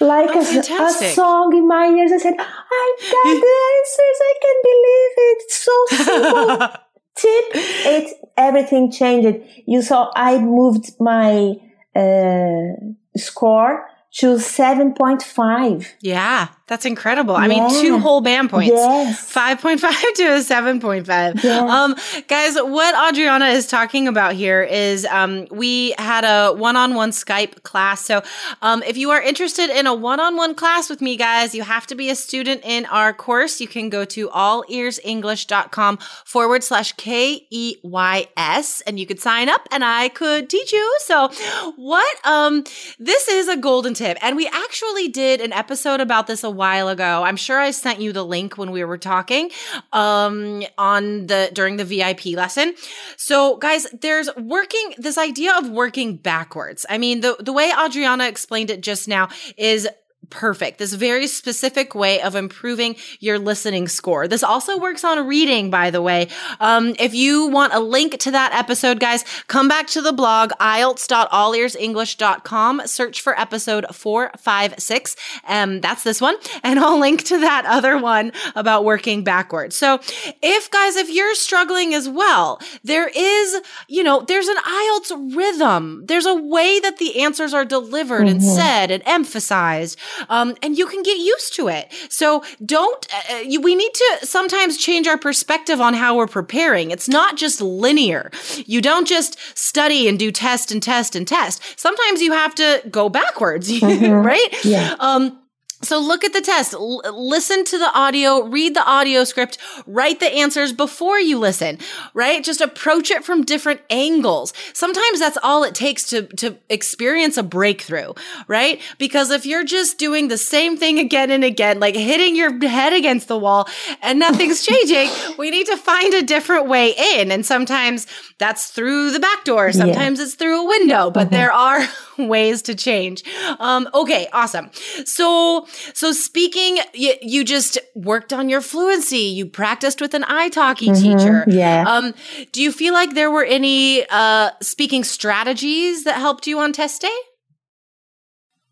like 0.00 0.30
oh, 0.32 0.40
a, 0.40 0.84
a, 0.84 1.12
song 1.14 1.56
in 1.56 1.66
my 1.68 1.86
ears. 1.86 2.12
I 2.12 2.18
said, 2.18 2.34
I 2.38 2.96
got 3.00 3.40
the 3.40 3.56
answers. 3.78 4.18
I 4.20 4.34
can 4.42 4.56
believe 4.70 5.14
it. 5.16 5.42
It's 5.42 5.56
so 5.56 5.86
simple. 5.96 6.68
Tip. 7.14 7.44
It, 7.54 8.30
everything 8.36 8.90
changed. 8.90 9.44
You 9.66 9.82
saw 9.82 10.10
I 10.16 10.38
moved 10.38 10.98
my, 10.98 11.56
uh, 11.94 12.92
score 13.16 13.86
to 14.12 14.34
7.5. 14.36 15.88
Yeah. 16.00 16.48
That's 16.72 16.86
incredible. 16.86 17.34
Yeah. 17.34 17.40
I 17.40 17.48
mean, 17.48 17.82
two 17.82 17.98
whole 17.98 18.22
band 18.22 18.48
points. 18.48 18.70
Yes. 18.70 19.30
5.5 19.30 19.80
to 20.14 20.22
a 20.24 20.38
7.5. 20.38 21.44
Yeah. 21.44 21.58
Um, 21.58 21.94
guys, 22.28 22.56
what 22.56 23.10
Adriana 23.10 23.48
is 23.48 23.66
talking 23.66 24.08
about 24.08 24.32
here 24.32 24.62
is, 24.62 25.04
um, 25.04 25.46
we 25.50 25.94
had 25.98 26.24
a 26.24 26.54
one-on-one 26.54 27.10
Skype 27.10 27.62
class. 27.62 28.06
So, 28.06 28.22
um, 28.62 28.82
if 28.84 28.96
you 28.96 29.10
are 29.10 29.20
interested 29.20 29.68
in 29.68 29.86
a 29.86 29.94
one-on-one 29.94 30.54
class 30.54 30.88
with 30.88 31.02
me, 31.02 31.18
guys, 31.18 31.54
you 31.54 31.62
have 31.62 31.86
to 31.88 31.94
be 31.94 32.08
a 32.08 32.14
student 32.14 32.62
in 32.64 32.86
our 32.86 33.12
course. 33.12 33.60
You 33.60 33.68
can 33.68 33.90
go 33.90 34.06
to 34.06 34.28
allearsenglish.com 34.30 35.98
forward 36.24 36.64
slash 36.64 36.92
K-E-Y-S 36.92 38.80
and 38.86 38.98
you 38.98 39.06
could 39.06 39.20
sign 39.20 39.50
up 39.50 39.68
and 39.70 39.84
I 39.84 40.08
could 40.08 40.48
teach 40.48 40.72
you. 40.72 40.96
So 41.00 41.28
what, 41.76 42.26
um, 42.26 42.64
this 42.98 43.28
is 43.28 43.48
a 43.48 43.58
golden 43.58 43.92
tip. 44.02 44.18
And 44.20 44.36
we 44.36 44.48
actually 44.48 45.08
did 45.08 45.40
an 45.40 45.52
episode 45.52 46.00
about 46.00 46.26
this 46.26 46.42
a 46.42 46.50
while 46.50 46.88
ago. 46.88 47.22
I'm 47.22 47.36
sure 47.36 47.60
I 47.60 47.70
sent 47.70 48.00
you 48.00 48.12
the 48.12 48.24
link 48.24 48.58
when 48.58 48.72
we 48.72 48.82
were 48.84 48.98
talking 48.98 49.50
um, 49.92 50.64
on 50.76 51.26
the 51.26 51.50
during 51.52 51.76
the 51.76 51.84
VIP 51.84 52.26
lesson. 52.26 52.74
So, 53.16 53.56
guys, 53.58 53.86
there's 54.00 54.28
working 54.36 54.94
this 54.98 55.18
idea 55.18 55.56
of 55.56 55.70
working 55.70 56.16
backwards. 56.16 56.84
I 56.88 56.98
mean, 56.98 57.20
the 57.20 57.36
the 57.38 57.52
way 57.52 57.70
Adriana 57.72 58.26
explained 58.26 58.70
it 58.70 58.80
just 58.80 59.06
now 59.06 59.28
is 59.56 59.88
perfect. 60.32 60.78
This 60.78 60.94
very 60.94 61.26
specific 61.26 61.94
way 61.94 62.22
of 62.22 62.34
improving 62.34 62.96
your 63.20 63.38
listening 63.38 63.86
score. 63.86 64.26
This 64.26 64.42
also 64.42 64.78
works 64.78 65.04
on 65.04 65.26
reading, 65.26 65.68
by 65.70 65.90
the 65.90 66.00
way. 66.00 66.28
Um, 66.58 66.94
if 66.98 67.12
you 67.14 67.48
want 67.48 67.74
a 67.74 67.78
link 67.78 68.18
to 68.20 68.30
that 68.30 68.54
episode, 68.54 68.98
guys, 68.98 69.26
come 69.46 69.68
back 69.68 69.88
to 69.88 70.00
the 70.00 70.12
blog, 70.12 70.52
IELTS.allearsenglish.com, 70.52 72.82
search 72.86 73.20
for 73.20 73.38
episode 73.38 73.84
456. 73.92 75.16
Um, 75.46 75.80
that's 75.80 76.02
this 76.02 76.20
one. 76.20 76.36
And 76.64 76.78
I'll 76.78 76.98
link 76.98 77.24
to 77.24 77.40
that 77.40 77.66
other 77.66 77.98
one 77.98 78.30
about 78.54 78.84
working 78.84 79.24
backwards. 79.24 79.74
So 79.76 79.98
if 80.40 80.70
guys, 80.70 80.94
if 80.96 81.10
you're 81.10 81.34
struggling 81.34 81.92
as 81.92 82.08
well, 82.08 82.60
there 82.84 83.08
is, 83.08 83.60
you 83.88 84.04
know, 84.04 84.20
there's 84.20 84.48
an 84.48 84.56
IELTS 84.56 85.36
rhythm. 85.36 86.04
There's 86.06 86.24
a 86.24 86.34
way 86.34 86.80
that 86.80 86.96
the 86.98 87.20
answers 87.20 87.52
are 87.52 87.64
delivered 87.64 88.26
mm-hmm. 88.26 88.36
and 88.36 88.42
said 88.42 88.90
and 88.90 89.02
emphasized. 89.06 89.98
Um, 90.28 90.56
and 90.62 90.76
you 90.76 90.86
can 90.86 91.02
get 91.02 91.18
used 91.18 91.54
to 91.56 91.68
it. 91.68 91.92
So 92.08 92.44
don't, 92.64 93.06
uh, 93.12 93.34
uh, 93.34 93.38
you, 93.38 93.60
we 93.60 93.74
need 93.74 93.92
to 93.94 94.18
sometimes 94.22 94.76
change 94.76 95.06
our 95.06 95.18
perspective 95.18 95.80
on 95.80 95.94
how 95.94 96.16
we're 96.16 96.26
preparing. 96.26 96.90
It's 96.90 97.08
not 97.08 97.36
just 97.36 97.60
linear. 97.60 98.30
You 98.66 98.80
don't 98.80 99.06
just 99.06 99.38
study 99.56 100.08
and 100.08 100.18
do 100.18 100.30
test 100.30 100.72
and 100.72 100.82
test 100.82 101.16
and 101.16 101.26
test. 101.26 101.62
Sometimes 101.78 102.22
you 102.22 102.32
have 102.32 102.54
to 102.56 102.82
go 102.90 103.08
backwards, 103.08 103.70
mm-hmm. 103.80 104.12
right? 104.12 104.64
Yeah. 104.64 104.96
Um, 104.98 105.38
so 105.82 105.98
look 105.98 106.24
at 106.24 106.32
the 106.32 106.40
test, 106.40 106.74
L- 106.74 107.02
listen 107.12 107.64
to 107.64 107.78
the 107.78 107.92
audio, 107.92 108.42
read 108.42 108.74
the 108.74 108.84
audio 108.84 109.24
script, 109.24 109.58
write 109.86 110.20
the 110.20 110.32
answers 110.32 110.72
before 110.72 111.18
you 111.18 111.38
listen, 111.38 111.78
right? 112.14 112.42
Just 112.42 112.60
approach 112.60 113.10
it 113.10 113.24
from 113.24 113.44
different 113.44 113.80
angles. 113.90 114.52
Sometimes 114.72 115.18
that's 115.18 115.38
all 115.42 115.64
it 115.64 115.74
takes 115.74 116.04
to, 116.10 116.22
to 116.36 116.56
experience 116.68 117.36
a 117.36 117.42
breakthrough, 117.42 118.12
right? 118.46 118.80
Because 118.98 119.30
if 119.30 119.44
you're 119.44 119.64
just 119.64 119.98
doing 119.98 120.28
the 120.28 120.38
same 120.38 120.76
thing 120.76 120.98
again 120.98 121.30
and 121.30 121.44
again, 121.44 121.80
like 121.80 121.96
hitting 121.96 122.36
your 122.36 122.66
head 122.66 122.92
against 122.92 123.28
the 123.28 123.38
wall 123.38 123.68
and 124.00 124.18
nothing's 124.18 124.64
changing, 124.66 125.10
we 125.36 125.50
need 125.50 125.66
to 125.66 125.76
find 125.76 126.14
a 126.14 126.22
different 126.22 126.68
way 126.68 126.94
in. 127.14 127.32
And 127.32 127.44
sometimes 127.44 128.06
that's 128.38 128.68
through 128.70 129.10
the 129.10 129.20
back 129.20 129.44
door. 129.44 129.72
Sometimes 129.72 130.18
yeah. 130.18 130.24
it's 130.24 130.34
through 130.34 130.62
a 130.62 130.66
window, 130.66 131.10
but 131.10 131.26
mm-hmm. 131.26 131.34
there 131.34 131.52
are 131.52 131.86
ways 132.18 132.62
to 132.62 132.74
change. 132.74 133.22
Um, 133.58 133.88
okay. 133.94 134.28
Awesome. 134.32 134.70
So, 135.04 135.66
so 135.94 136.12
speaking, 136.12 136.78
you, 136.94 137.14
you, 137.20 137.42
just 137.44 137.78
worked 137.94 138.32
on 138.32 138.48
your 138.48 138.60
fluency. 138.60 139.16
You 139.16 139.46
practiced 139.46 140.00
with 140.00 140.14
an 140.14 140.22
italki 140.22 140.88
mm-hmm, 140.88 141.18
teacher. 141.18 141.44
Yeah. 141.48 141.84
Um, 141.86 142.14
do 142.52 142.62
you 142.62 142.70
feel 142.70 142.94
like 142.94 143.14
there 143.14 143.30
were 143.30 143.44
any 143.44 144.06
uh, 144.08 144.50
speaking 144.60 145.04
strategies 145.04 146.04
that 146.04 146.16
helped 146.16 146.46
you 146.46 146.60
on 146.60 146.72
test 146.72 147.02
day? 147.02 147.18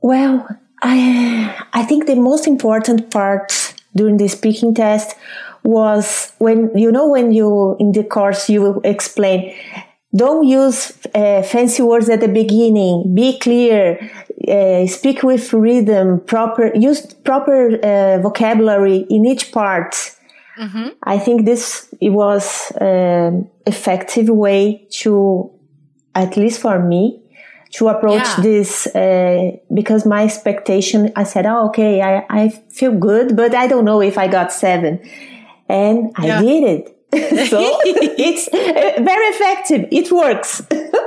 Well, 0.02 0.48
I 0.82 1.66
I 1.72 1.84
think 1.84 2.06
the 2.06 2.16
most 2.16 2.46
important 2.46 3.10
part 3.10 3.74
during 3.94 4.16
the 4.16 4.28
speaking 4.28 4.74
test 4.74 5.16
was 5.62 6.32
when 6.38 6.76
you 6.76 6.90
know 6.90 7.08
when 7.08 7.32
you 7.32 7.76
in 7.78 7.92
the 7.92 8.04
course 8.04 8.48
you 8.48 8.80
explain 8.82 9.54
don't 10.14 10.46
use 10.46 10.92
uh, 11.14 11.42
fancy 11.42 11.82
words 11.82 12.08
at 12.08 12.20
the 12.20 12.28
beginning. 12.28 13.14
Be 13.14 13.38
clear. 13.38 13.98
Uh, 14.48 14.86
speak 14.86 15.22
with 15.22 15.52
rhythm. 15.52 16.20
Proper. 16.20 16.74
Use 16.74 17.06
proper 17.06 17.76
uh, 17.82 18.18
vocabulary 18.20 19.06
in 19.08 19.24
each 19.26 19.52
part. 19.52 19.94
Mm-hmm. 20.58 20.88
I 21.04 21.18
think 21.18 21.44
this 21.46 21.88
it 22.00 22.10
was 22.10 22.72
an 22.80 23.34
um, 23.34 23.50
effective 23.66 24.28
way 24.28 24.86
to 24.90 25.50
at 26.14 26.36
least 26.36 26.60
for 26.60 26.78
me, 26.78 27.22
to 27.72 27.88
approach 27.88 28.22
Yeah. 28.22 28.42
this 28.42 28.86
uh, 28.94 29.52
because 29.72 30.04
my 30.06 30.24
expectation, 30.24 31.12
I 31.16 31.22
said, 31.24 31.46
oh, 31.46 31.68
okay, 31.68 32.02
I, 32.02 32.24
I 32.28 32.48
feel 32.70 32.92
good, 32.92 33.36
but 33.36 33.54
I 33.54 33.66
don't 33.68 33.84
know 33.84 34.02
if 34.02 34.18
I 34.18 34.26
got 34.26 34.52
seven. 34.52 35.00
And 35.68 36.10
I 36.16 36.42
did 36.42 36.64
it. 36.64 36.96
so 37.48 37.78
it's 37.84 38.48
uh, 38.48 39.02
very 39.02 39.26
effective. 39.26 39.88
It 39.90 40.12
works. 40.12 40.62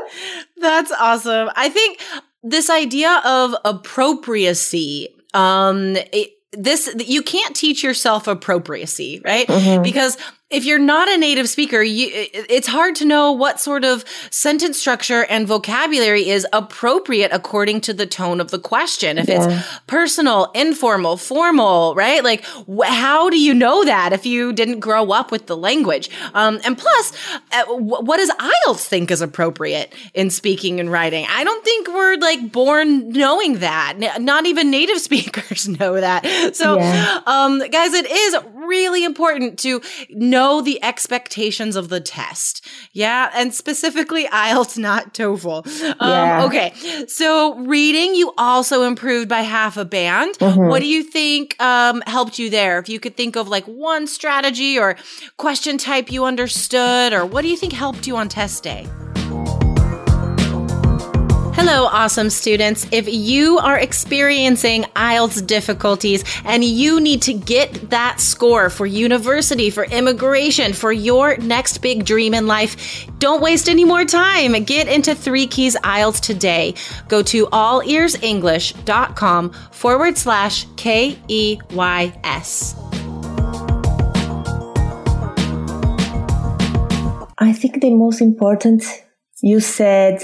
That's 0.58 0.92
awesome. 0.92 1.50
I 1.56 1.70
think 1.70 2.00
this 2.44 2.70
idea 2.70 3.22
of 3.26 3.56
appropriacy, 3.64 5.16
um, 5.34 5.96
it, 6.12 6.32
this 6.52 6.94
you 7.00 7.24
can't 7.24 7.56
teach 7.56 7.84
yourself 7.84 8.28
appropriacy, 8.28 9.22
right? 9.24 9.48
Because 9.82 10.18
if 10.54 10.66
you're 10.66 10.80
not 10.80 11.10
a 11.10 11.18
native 11.18 11.50
speaker, 11.50 11.82
you, 11.82 12.10
it's 12.14 12.68
hard 12.68 12.96
to 12.98 13.06
know 13.06 13.32
what 13.32 13.60
sort 13.60 13.84
of 13.84 14.06
sentence 14.30 14.80
structure 14.80 15.26
and 15.26 15.48
vocabulary 15.48 16.30
is 16.30 16.46
appropriate 16.54 17.32
according 17.34 17.82
to 17.82 17.94
the 17.94 18.06
tone 18.06 18.40
of 18.40 18.52
the 18.52 18.60
question. 18.60 19.18
If 19.18 19.28
Yeah. 19.28 19.50
it's 19.50 19.68
personal, 19.88 20.52
informal, 20.54 21.18
formal, 21.18 21.96
right? 21.96 22.24
Like, 22.24 22.46
wh- 22.70 22.86
how 22.86 23.30
do 23.30 23.40
you 23.40 23.54
know 23.54 23.84
that 23.86 24.14
if 24.14 24.26
you 24.26 24.54
didn't 24.54 24.80
grow 24.80 25.12
up 25.12 25.32
with 25.32 25.48
the 25.48 25.58
language? 25.58 26.10
Um, 26.34 26.60
and 26.64 26.78
plus, 26.78 27.12
uh, 27.52 27.66
wh- 27.66 28.04
what 28.04 28.18
does 28.18 28.30
IELTS 28.40 28.86
think 28.86 29.10
is 29.12 29.22
appropriate 29.22 29.94
in 30.14 30.30
speaking 30.30 30.80
and 30.80 30.92
writing? 30.92 31.26
I 31.30 31.44
don't 31.44 31.64
think 31.66 31.88
we're 31.88 32.18
like 32.18 32.52
born 32.52 33.10
knowing 33.10 33.60
that. 33.60 33.96
N- 34.00 34.24
not 34.24 34.46
even 34.46 34.70
native 34.70 35.00
speakers 35.10 35.68
know 35.68 36.00
that. 36.00 36.56
So, 36.56 36.78
Yeah. 36.78 37.22
um, 37.26 37.60
guys, 37.70 37.94
it 37.94 38.10
is 38.10 38.36
really 38.68 39.04
important 39.04 39.60
to 39.60 39.82
know 40.10 40.62
the 40.62 40.84
expectations 40.84 41.76
of 41.76 41.90
the 41.90 42.00
test. 42.00 42.66
Yeah. 42.92 43.32
And 43.34 43.54
specifically 43.54 44.26
IELTS, 44.32 44.78
not 44.78 45.14
TOEFL. 45.14 45.66
Um, 46.00 46.10
Yeah. 46.10 46.46
Okay. 46.46 46.74
So 47.08 47.56
reading, 47.60 48.16
you 48.16 48.34
also 48.38 48.84
improved 48.84 49.30
by 49.30 49.42
half 49.42 49.78
a 49.78 49.86
band. 49.86 50.38
Mm-hmm. 50.40 50.68
What 50.68 50.80
do 50.80 50.88
you 50.88 51.04
think, 51.04 51.62
um, 51.62 52.02
helped 52.08 52.40
you 52.40 52.50
there? 52.50 52.80
If 52.80 52.90
you 52.90 53.00
could 53.00 53.16
think 53.18 53.36
of 53.36 53.48
like 53.48 53.66
one 53.66 54.08
strategy 54.08 54.78
or 54.78 54.96
question 55.38 55.78
type 55.78 56.12
you 56.12 56.26
understood, 56.26 57.14
or 57.14 57.26
what 57.26 57.42
do 57.42 57.48
you 57.48 57.58
think 57.58 57.74
helped 57.74 58.08
you 58.08 58.16
on 58.18 58.30
test 58.30 58.64
day? 58.64 58.88
Hello, 61.56 61.86
awesome 61.86 62.32
students. 62.32 62.88
If 62.92 63.08
you 63.08 63.60
are 63.60 63.78
experiencing 63.78 64.86
IELTS 64.96 65.46
difficulties 65.46 66.24
and 66.46 66.64
you 66.64 67.00
need 67.00 67.22
to 67.22 67.34
get 67.34 67.92
that 67.92 68.20
score 68.20 68.72
for 68.72 68.88
university, 68.88 69.70
for 69.70 69.86
immigration, 69.86 70.74
for 70.74 70.92
your 70.92 71.38
next 71.38 71.78
big 71.78 72.06
dream 72.06 72.34
in 72.34 72.48
life, 72.48 73.06
don't 73.20 73.40
waste 73.40 73.70
any 73.70 73.86
more 73.86 74.04
time. 74.04 74.64
Get 74.64 74.88
into 74.88 75.14
Three 75.14 75.46
Keys 75.46 75.76
IELTS 75.76 76.22
today. 76.22 76.74
Go 77.08 77.22
to 77.22 77.46
allearsenglish.com 77.46 79.52
forward 79.52 80.18
slash 80.18 80.66
K 80.76 81.20
E 81.28 81.60
Y 81.70 82.20
S. 82.24 82.76
I 87.38 87.54
think 87.54 87.80
the 87.80 87.92
most 87.92 88.22
important, 88.22 88.84
you 89.44 89.60
said, 89.60 90.24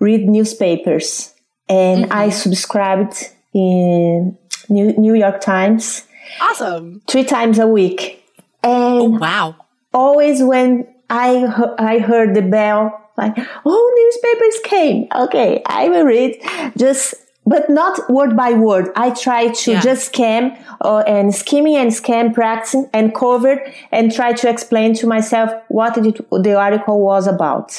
read 0.00 0.28
newspapers. 0.28 1.34
And 1.68 2.12
I 2.12 2.30
subscribed 2.30 3.30
in 3.54 4.36
New, 4.68 4.92
New 4.98 5.14
York 5.14 5.40
Times 5.40 6.04
Awesome. 6.40 7.02
three 7.06 7.24
times 7.24 7.58
a 7.58 7.66
week. 7.66 8.24
And 8.62 9.20
Wow. 9.20 9.54
always 9.94 10.42
when 10.42 10.86
I, 11.08 11.44
I 11.78 11.98
heard 11.98 12.34
the 12.34 12.42
bell, 12.42 12.98
like, 13.16 13.36
oh, 13.66 13.94
newspapers 14.02 14.60
came. 14.64 15.06
Okay, 15.14 15.62
I 15.66 15.88
will 15.88 16.04
read 16.04 16.40
just, 16.76 17.14
but 17.46 17.68
not 17.68 18.10
word 18.10 18.36
by 18.36 18.52
word. 18.54 18.90
I 18.96 19.10
try 19.10 19.48
to 19.48 19.72
Yeah. 19.72 19.80
just 19.80 20.06
scan 20.06 20.56
uh, 20.80 20.98
and 21.06 21.34
skimming 21.34 21.76
and 21.76 21.92
scan, 21.92 22.32
practicing 22.32 22.88
and 22.92 23.14
covered 23.14 23.60
and 23.92 24.12
try 24.12 24.32
to 24.32 24.48
explain 24.48 24.94
to 24.94 25.06
myself 25.06 25.50
what 25.68 25.96
it, 25.98 26.18
the 26.30 26.54
article 26.54 27.00
was 27.00 27.26
about. 27.26 27.76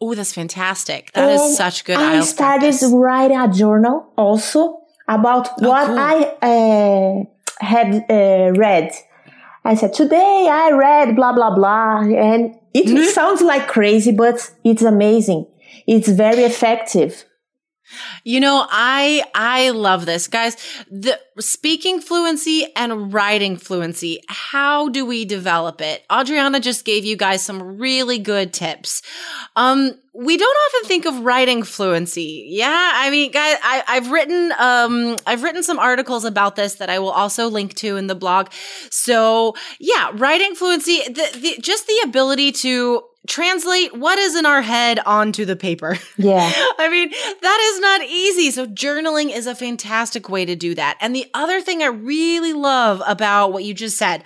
Oh, 0.00 0.14
that's 0.14 0.32
fantastic. 0.32 1.12
That 1.12 1.30
is 1.30 1.40
And 1.40 1.54
such 1.54 1.84
good 1.84 1.96
I 1.96 2.20
started 2.20 2.60
practice. 2.60 2.82
Oh, 2.84 2.98
writing 2.98 3.38
a 3.38 3.52
journal 3.52 4.12
also 4.16 4.80
about 5.08 5.48
what 5.60 5.86
cool. 5.86 5.98
I 5.98 7.26
uh, 7.60 7.64
had 7.64 8.04
uh, 8.10 8.52
read. 8.58 8.90
I 9.64 9.74
said, 9.74 9.94
today 9.94 10.48
I 10.50 10.70
read 10.72 11.16
blah, 11.16 11.32
blah, 11.32 11.54
blah. 11.54 12.00
And 12.00 12.54
it 12.74 12.86
Mm-hmm. 12.86 13.04
sounds 13.10 13.40
like 13.40 13.66
crazy, 13.68 14.12
but 14.12 14.50
it's 14.64 14.82
amazing. 14.82 15.46
It's 15.86 16.08
very 16.08 16.42
effective. 16.44 17.24
You 18.22 18.40
know, 18.40 18.66
I 18.70 19.22
I 19.34 19.70
love 19.70 20.06
this, 20.06 20.26
guys. 20.26 20.56
The 20.90 21.20
speaking 21.38 22.00
fluency 22.00 22.66
and 22.74 23.12
writing 23.12 23.56
fluency. 23.56 24.20
How 24.28 24.88
do 24.88 25.04
we 25.04 25.24
develop 25.24 25.80
it? 25.80 26.04
Adriana 26.10 26.60
just 26.60 26.84
gave 26.84 27.04
you 27.04 27.16
guys 27.16 27.44
some 27.44 27.78
really 27.78 28.18
good 28.18 28.52
tips. 28.52 29.02
Um, 29.56 29.98
we 30.14 30.36
don't 30.36 30.56
often 30.56 30.88
think 30.88 31.06
of 31.06 31.24
writing 31.24 31.62
fluency. 31.62 32.46
Yeah, 32.48 32.92
I 32.94 33.10
mean, 33.10 33.32
guys, 33.32 33.56
I, 33.62 33.82
I've 33.86 34.10
written 34.10 34.52
um 34.58 35.16
I've 35.26 35.42
written 35.42 35.62
some 35.62 35.78
articles 35.78 36.24
about 36.24 36.56
this 36.56 36.76
that 36.76 36.88
I 36.88 36.98
will 37.00 37.10
also 37.10 37.48
link 37.48 37.74
to 37.74 37.96
in 37.96 38.06
the 38.06 38.14
blog. 38.14 38.50
So 38.90 39.54
yeah, 39.78 40.10
writing 40.14 40.54
fluency, 40.54 41.02
the, 41.06 41.38
the 41.38 41.56
just 41.60 41.86
the 41.86 42.00
ability 42.04 42.52
to 42.52 43.02
translate 43.26 43.96
what 43.96 44.18
is 44.18 44.36
in 44.36 44.44
our 44.44 44.62
head 44.62 45.00
onto 45.04 45.44
the 45.44 45.56
paper. 45.56 45.98
Yeah. 46.16 46.52
I 46.78 46.88
mean, 46.88 47.10
that 47.10 47.72
is 47.72 47.80
not 47.80 48.02
easy. 48.02 48.50
So 48.52 48.66
journaling 48.66 49.34
is 49.34 49.48
a 49.48 49.54
fantastic 49.54 50.28
way 50.28 50.44
to 50.44 50.54
do 50.54 50.74
that. 50.76 50.96
And 51.00 51.14
the 51.14 51.26
other 51.34 51.60
thing 51.60 51.82
I 51.82 51.86
really 51.86 52.52
love 52.52 53.02
about 53.04 53.52
what 53.52 53.64
you 53.64 53.74
just 53.74 53.98
said 53.98 54.22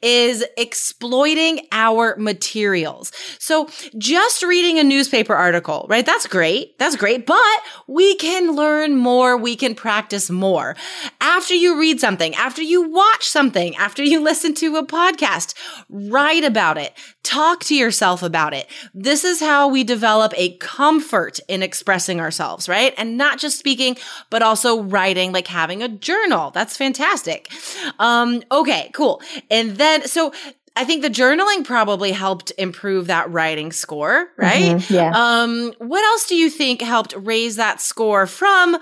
is 0.00 0.44
exploiting 0.56 1.66
our 1.72 2.14
materials. 2.16 3.10
So 3.40 3.68
just 3.98 4.44
reading 4.44 4.78
a 4.78 4.84
newspaper 4.84 5.34
article, 5.34 5.86
right? 5.88 6.06
That's 6.06 6.28
great. 6.28 6.78
That's 6.78 6.96
great. 6.96 7.26
But 7.26 7.60
we 7.88 8.14
can 8.16 8.54
learn 8.54 8.94
more. 8.96 9.36
We 9.36 9.56
can 9.56 9.74
practice 9.74 10.30
more. 10.30 10.76
After 11.20 11.54
you 11.54 11.78
read 11.80 12.00
something, 12.00 12.32
after 12.36 12.62
you 12.62 12.88
watch 12.88 13.28
something, 13.28 13.74
after 13.76 14.04
you 14.04 14.20
listen 14.22 14.54
to 14.54 14.76
a 14.76 14.86
podcast, 14.86 15.54
write 15.90 16.44
about 16.44 16.78
it. 16.78 16.92
Talk 17.24 17.64
to 17.64 17.74
yourself 17.74 18.22
about 18.22 18.33
it. 18.52 18.68
This 18.92 19.24
is 19.24 19.40
how 19.40 19.68
we 19.68 19.84
develop 19.84 20.32
a 20.36 20.56
comfort 20.56 21.40
in 21.48 21.62
expressing 21.62 22.20
ourselves, 22.20 22.68
right? 22.68 22.92
And 22.98 23.16
not 23.16 23.38
just 23.38 23.58
speaking, 23.58 23.96
but 24.30 24.42
also 24.42 24.82
writing, 24.82 25.32
like 25.32 25.46
having 25.46 25.82
a 25.82 25.88
journal. 25.88 26.50
That's 26.50 26.76
fantastic. 26.76 27.50
Um, 27.98 28.42
okay, 28.50 28.90
cool. 28.94 29.22
And 29.50 29.76
then, 29.76 30.06
so 30.06 30.32
I 30.76 30.84
think 30.84 31.02
the 31.02 31.10
journaling 31.10 31.64
probably 31.64 32.10
helped 32.12 32.52
improve 32.58 33.06
that 33.06 33.30
writing 33.30 33.70
score, 33.70 34.28
right? 34.36 34.76
Mhm, 34.76 34.90
yeah. 34.90 35.12
Um, 35.14 35.72
what 35.78 36.04
else 36.04 36.26
do 36.26 36.34
you 36.34 36.50
think 36.50 36.82
helped 36.82 37.14
raise 37.16 37.56
that 37.56 37.80
score 37.80 38.26
from 38.26 38.78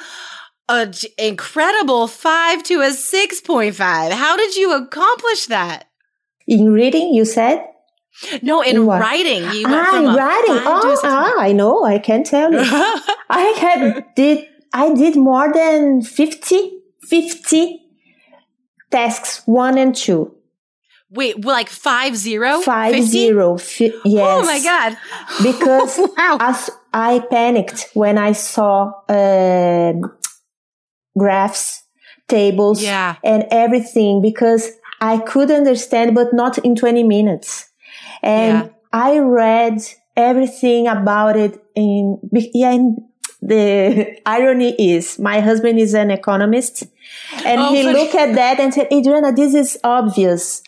a 0.68 0.86
j- 0.86 1.08
incredible 1.18 2.06
five 2.06 2.62
to 2.64 2.80
a 2.80 2.90
6.5? 2.90 4.12
How 4.12 4.36
did 4.36 4.56
you 4.56 4.74
accomplish 4.74 5.46
that? 5.46 5.88
In 6.46 6.72
reading, 6.72 7.12
you 7.12 7.24
said? 7.24 7.62
No, 8.42 8.60
in 8.62 8.86
what? 8.86 9.00
writing, 9.00 9.42
you 9.52 9.64
Ah, 9.66 9.98
in 9.98 10.06
writing. 10.14 10.58
five 10.64 10.82
to 10.82 10.88
a 10.88 10.94
Oh, 10.94 11.00
ah, 11.04 11.34
I 11.38 11.52
know. 11.52 11.84
I 11.84 11.98
can 11.98 12.24
tell 12.24 12.52
you. 12.52 12.60
I 13.30 13.42
had 13.58 14.04
did 14.14 14.46
I 14.72 14.92
did 14.94 15.16
more 15.16 15.52
than 15.52 16.02
50, 16.02 16.70
50 17.08 17.80
tasks, 18.90 19.42
one 19.46 19.76
and 19.78 19.94
two. 19.94 20.34
Wait, 21.10 21.44
like 21.44 21.68
five 21.68 22.16
zero? 22.16 22.60
Five 22.60 22.94
50? 22.94 23.06
zero. 23.10 23.56
Fi- 23.58 23.92
yes. 24.04 24.26
Oh 24.26 24.44
my 24.46 24.60
god! 24.62 24.96
Because 25.42 25.98
wow. 26.16 26.38
as 26.40 26.70
I 26.94 27.20
panicked 27.30 27.90
when 27.94 28.16
I 28.18 28.32
saw 28.32 28.92
uh, 29.08 29.92
graphs, 31.18 31.82
tables, 32.28 32.82
Yeah. 32.82 33.16
and 33.24 33.44
everything 33.50 34.22
because 34.22 34.70
I 35.00 35.18
could 35.18 35.50
understand, 35.50 36.14
but 36.14 36.32
not 36.32 36.58
in 36.58 36.74
20 36.76 37.02
minutes. 37.02 37.68
And 38.22 38.66
Yeah. 38.66 38.72
I 38.92 39.18
read 39.18 39.78
everything 40.16 40.86
about 40.86 41.36
it 41.36 41.62
in, 41.74 42.18
yeah, 42.32 42.72
in 42.72 42.96
the 43.40 44.18
irony 44.26 44.74
is 44.78 45.18
my 45.18 45.40
husband 45.40 45.78
is 45.78 45.94
an 45.94 46.10
economist 46.10 46.84
and 47.44 47.60
Oh, 47.60 47.72
he 47.74 47.82
looked 47.82 48.14
at 48.14 48.34
that 48.34 48.60
and 48.60 48.72
said, 48.72 48.88
Adriana, 48.92 49.32
this 49.32 49.54
is 49.54 49.78
obvious. 49.82 50.62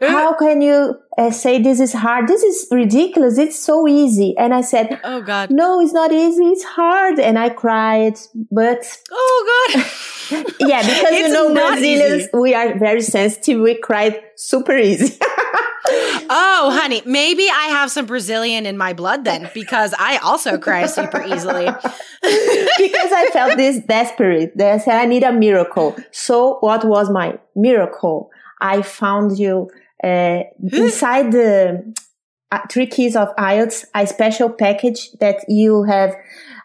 How 0.00 0.34
can 0.34 0.60
you 0.62 0.96
uh, 1.16 1.30
say 1.30 1.62
this 1.62 1.78
is 1.78 1.92
hard? 1.92 2.26
This 2.26 2.42
is 2.42 2.66
ridiculous. 2.72 3.38
It's 3.38 3.58
so 3.58 3.86
easy. 3.86 4.34
And 4.36 4.52
I 4.52 4.60
said, 4.62 5.00
Oh 5.04 5.20
god! 5.22 5.50
no, 5.52 5.80
it's 5.80 5.92
not 5.92 6.10
easy. 6.12 6.42
It's 6.44 6.64
hard. 6.64 7.20
And 7.20 7.38
I 7.38 7.50
cried. 7.50 8.18
But 8.50 8.84
Oh 9.12 9.70
god! 9.72 9.84
yeah, 10.60 10.80
because 10.82 11.12
you 11.18 11.28
know, 11.28 11.54
Brazilians, 11.54 12.22
easy. 12.22 12.30
we 12.34 12.52
are 12.54 12.76
very 12.78 13.02
sensitive. 13.02 13.60
We 13.60 13.78
cried 13.78 14.20
super 14.36 14.76
easy. 14.76 15.18
Oh, 16.34 16.70
honey, 16.72 17.02
maybe 17.04 17.42
I 17.42 17.66
have 17.66 17.90
some 17.90 18.06
Brazilian 18.06 18.64
in 18.64 18.78
my 18.78 18.94
blood 18.94 19.26
then 19.26 19.50
because 19.52 19.92
I 19.98 20.16
also 20.18 20.56
cry 20.56 20.86
super 20.86 21.22
easily. 21.22 21.66
because 22.22 23.12
I 23.12 23.28
felt 23.34 23.58
this 23.58 23.80
desperate. 23.80 24.58
I 24.58 24.78
said, 24.78 24.94
I 24.94 25.04
need 25.04 25.24
a 25.24 25.32
miracle. 25.32 25.94
So 26.10 26.56
what 26.60 26.86
was 26.86 27.10
my 27.10 27.38
miracle? 27.54 28.30
I 28.62 28.80
found 28.80 29.38
you 29.38 29.68
uh, 30.02 30.44
inside 30.72 31.32
the 31.32 31.94
uh, 32.50 32.60
three 32.70 32.86
keys 32.86 33.14
of 33.14 33.28
IELTS, 33.36 33.84
a 33.94 34.06
special 34.06 34.48
package 34.48 35.12
that 35.20 35.44
you 35.48 35.82
have 35.82 36.14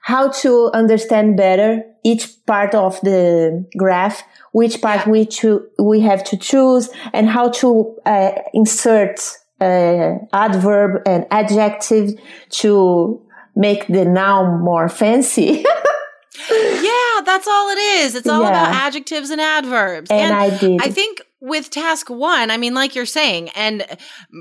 how 0.03 0.29
to 0.29 0.71
understand 0.73 1.35
better 1.35 1.83
each 2.05 2.29
part 2.45 2.73
of 2.73 3.01
the 3.01 3.65
graph, 3.77 4.23
which 4.53 4.81
part 4.81 5.05
yeah. 5.05 5.09
we, 5.09 5.25
cho- 5.25 5.65
we 5.77 5.99
have 5.99 6.23
to 6.23 6.37
choose 6.37 6.89
and 7.11 7.27
how 7.27 7.49
to 7.49 7.93
uh, 8.05 8.31
insert 8.53 9.19
uh, 9.59 10.15
adverb 10.33 11.01
and 11.05 11.25
adjective 11.31 12.19
to 12.49 13.21
make 13.55 13.87
the 13.87 14.05
noun 14.05 14.61
more 14.61 14.87
fancy. 14.89 15.43
yeah, 16.51 17.21
that's 17.25 17.47
all 17.47 17.69
it 17.69 17.79
is. 17.79 18.15
It's 18.15 18.27
all 18.27 18.41
yeah. 18.41 18.49
about 18.49 18.75
adjectives 18.75 19.29
and 19.29 19.41
adverbs. 19.41 20.09
And, 20.11 20.31
and 20.31 20.33
I 20.33 20.57
did. 20.57 20.81
I 20.81 20.89
think 20.89 21.21
with 21.39 21.69
task 21.69 22.09
one, 22.09 22.49
I 22.49 22.57
mean, 22.57 22.73
like 22.73 22.95
you're 22.95 23.05
saying, 23.05 23.49
and 23.49 23.85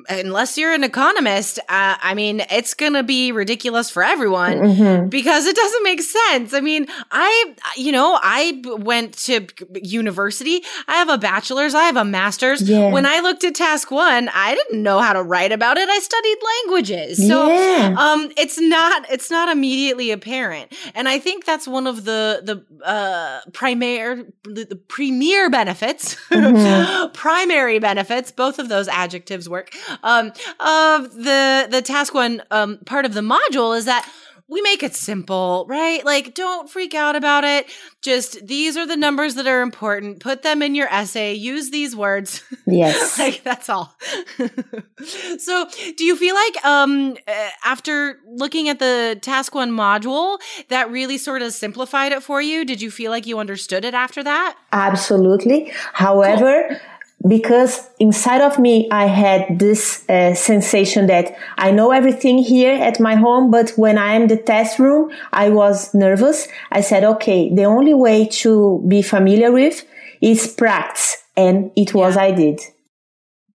unless 0.09 0.57
you're 0.57 0.73
an 0.73 0.83
economist, 0.83 1.59
uh, 1.69 1.97
I 2.01 2.15
mean, 2.15 2.43
it's 2.51 2.73
to 2.95 3.03
be 3.03 3.33
ridiculous 3.33 3.91
for 3.91 4.03
everyone 4.03 4.59
mm-hmm. 4.59 5.09
because 5.09 5.45
it 5.45 5.55
doesn't 5.55 5.83
make 5.83 6.01
sense. 6.01 6.55
I 6.55 6.61
mean, 6.61 6.87
I, 7.11 7.55
you 7.77 7.93
know, 7.93 8.19
I 8.23 8.63
went 8.79 9.13
to 9.25 9.47
university. 9.75 10.63
I 10.89 10.95
have 10.95 11.11
a 11.11 11.19
bachelor's, 11.19 11.75
I 11.75 11.85
have 11.85 11.97
a 11.97 12.05
master's. 12.05 12.63
Yeah. 12.63 12.91
When 12.91 13.05
I 13.05 13.21
looked 13.21 13.45
at 13.45 13.55
task 13.55 13.91
one, 13.91 14.31
I 14.31 14.55
didn't 14.55 14.83
know 14.83 14.99
how 15.01 15.13
to 15.13 15.23
write 15.23 15.53
about 15.53 15.77
it. 15.77 15.91
I 15.91 15.99
studied 15.99 16.39
languages. 16.65 17.29
So, 17.29 17.49
yeah. 17.49 17.95
um, 17.99 18.33
it's 18.39 18.59
not, 18.59 19.05
it's 19.11 19.31
not 19.31 19.51
immediately 19.51 20.13
apparent. 20.13 20.73
And 20.95 21.11
I 21.11 21.19
think 21.19 21.45
that's 21.45 21.69
one 21.69 21.87
of 21.87 22.07
the, 22.07 22.41
the, 22.43 22.87
uh, 22.87 23.41
primary, 23.53 24.25
the, 24.45 24.65
the 24.65 24.77
premier 24.77 25.51
benefits. 25.51 26.15
Mm-hmm 26.31 26.86
primary 27.13 27.79
benefits, 27.79 28.31
both 28.33 28.59
of 28.59 28.69
those 28.69 28.89
adjectives 28.89 29.49
work, 29.49 29.75
um, 30.03 30.33
of 30.61 31.15
the, 31.15 31.69
the 31.71 31.83
task 31.83 32.15
one, 32.15 32.43
um, 32.51 32.79
part 32.87 33.05
of 33.05 33.15
the 33.15 33.21
module 33.21 33.77
is 33.77 33.85
that 33.85 34.09
we 34.49 34.63
make 34.63 34.83
it 34.83 34.95
simple, 34.95 35.67
right? 35.69 36.05
Like, 36.05 36.35
don't 36.35 36.71
freak 36.71 36.95
out 36.95 37.17
about 37.17 37.43
it. 37.43 37.67
Just 38.01 38.47
these 38.47 38.77
are 38.77 38.87
the 38.87 38.97
numbers 38.97 39.35
that 39.35 39.47
are 39.47 39.61
important. 39.61 40.21
Put 40.21 40.43
them 40.43 40.63
in 40.63 40.77
your 40.77 40.87
essay. 40.89 41.35
Use 41.35 41.71
these 41.71 41.95
words. 41.97 42.43
Yes. 42.69 43.17
like, 43.17 43.45
that's 43.45 43.69
all. 43.69 43.97
so, 45.39 45.69
do 45.97 46.05
you 46.05 46.17
feel 46.17 46.35
like, 46.35 46.65
um, 46.65 47.17
uh, 47.29 47.49
after 47.65 48.19
looking 48.27 48.69
at 48.69 48.81
the 48.81 49.17
task 49.23 49.55
one 49.55 49.71
module, 49.71 50.39
that 50.69 50.91
really 50.91 51.17
sort 51.17 51.43
of 51.43 51.53
simplified 51.53 52.11
it 52.11 52.25
for 52.25 52.43
you? 52.43 52.65
Did 52.65 52.83
you 52.83 52.91
feel 52.91 53.13
like 53.13 53.25
you 53.25 53.39
understood 53.39 53.85
it 53.85 53.95
after 53.95 54.23
that? 54.25 54.57
Absolutely. 54.73 55.73
However, 55.93 56.67
cool 56.69 56.96
because 57.29 57.89
inside 57.99 58.41
of 58.41 58.59
me 58.59 58.89
I 58.91 59.07
had 59.07 59.59
this 59.59 60.09
uh, 60.09 60.35
sensation 60.35 61.07
that 61.07 61.37
I 61.57 61.71
know 61.71 61.93
everything 61.93 62.39
here 62.39 62.75
at 62.75 63.01
my 63.01 63.15
home, 63.15 63.51
but 63.51 63.71
when 63.71 63.99
I 63.99 64.15
am 64.15 64.29
the 64.29 64.37
test 64.37 64.79
room, 64.79 65.11
I 65.33 65.51
was 65.51 65.93
nervous. 65.95 66.49
I 66.71 66.81
said, 66.81 67.05
okay, 67.05 67.55
the 67.55 67.65
only 67.65 67.95
way 67.95 68.27
to 68.43 68.85
be 68.87 69.03
familiar 69.03 69.53
with 69.53 69.85
is 70.21 70.47
practice. 70.47 71.23
And 71.37 71.71
it 71.77 71.95
was 71.95 72.17
yeah. 72.17 72.23
I 72.23 72.31
did. 72.33 72.61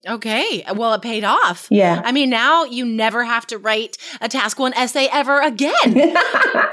Okay. 0.09 0.65
Well, 0.75 0.95
it 0.95 1.03
paid 1.03 1.25
off. 1.25 1.69
Yeah. 1.71 2.01
I 2.03 2.13
mean, 2.13 2.31
now 2.31 2.65
you 2.65 2.87
never 2.87 3.23
have 3.23 3.47
to 3.49 3.59
write 3.59 3.99
a 4.23 4.29
task 4.29 4.59
one 4.59 4.73
essay 4.73 5.09
ever 5.13 5.41
again. 5.41 5.73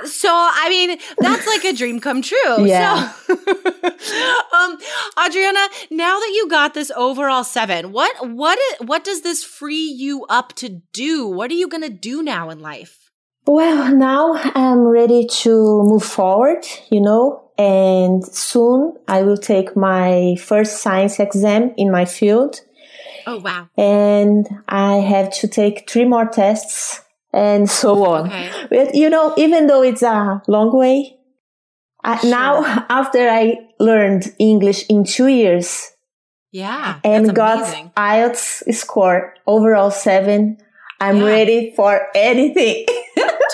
so, 0.06 0.30
I 0.30 0.68
mean, 0.70 0.98
that's 1.18 1.46
like 1.46 1.66
a 1.66 1.74
dream 1.74 2.00
come 2.00 2.22
true. 2.22 2.66
Yeah. 2.66 3.12
So, 3.12 3.34
um, 4.54 4.78
Adriana, 5.26 5.68
now 5.92 6.18
that 6.20 6.32
you 6.34 6.48
got 6.50 6.74
this 6.74 6.90
overall 6.96 7.44
seven, 7.44 7.92
what, 7.92 8.30
what, 8.30 8.58
what 8.86 9.04
does 9.04 9.22
this 9.24 9.44
free 9.44 9.76
you 9.76 10.26
up 10.30 10.54
to 10.56 10.82
do? 10.94 11.28
What 11.28 11.52
are 11.52 11.56
you 11.56 11.68
going 11.68 11.84
to 11.84 11.90
do 11.90 12.24
now 12.24 12.50
in 12.50 12.60
life? 12.60 13.12
Well, 13.46 13.94
now 13.94 14.34
I'm 14.56 14.80
ready 14.80 15.26
to 15.26 15.50
move 15.84 16.04
forward, 16.04 16.66
you 16.92 17.02
know, 17.02 17.50
and 17.58 18.26
soon 18.26 18.94
I 19.08 19.24
will 19.24 19.38
take 19.38 19.76
my 19.76 20.36
first 20.40 20.82
science 20.82 21.20
exam 21.20 21.74
in 21.78 21.92
my 21.92 22.06
field 22.06 22.62
Oh, 23.28 23.40
wow. 23.40 23.68
And 23.78 24.48
I 24.70 24.96
have 24.96 25.32
to 25.42 25.50
take 25.50 25.90
three 25.90 26.06
more 26.06 26.26
tests 26.26 27.02
and 27.34 27.70
so 27.70 28.06
on. 28.06 28.28
Okay. 28.28 28.50
But, 28.70 28.96
you 28.96 29.10
know, 29.10 29.34
even 29.38 29.68
though 29.68 29.84
it's 29.84 30.02
a 30.02 30.42
long 30.48 30.76
way, 30.76 31.18
I, 32.06 32.20
sure. 32.20 32.30
now 32.30 32.86
after 32.90 33.28
I 33.28 33.58
learned 33.82 34.34
English 34.40 34.86
in 34.88 35.04
two 35.04 35.28
years, 35.28 35.92
yeah, 36.54 37.02
and 37.04 37.36
got 37.36 37.66
IELTS 37.98 38.74
score 38.74 39.34
overall 39.46 39.92
seven, 39.92 40.58
I'm 41.02 41.18
yeah. 41.18 41.26
ready 41.26 41.74
for 41.76 42.08
anything. 42.16 42.86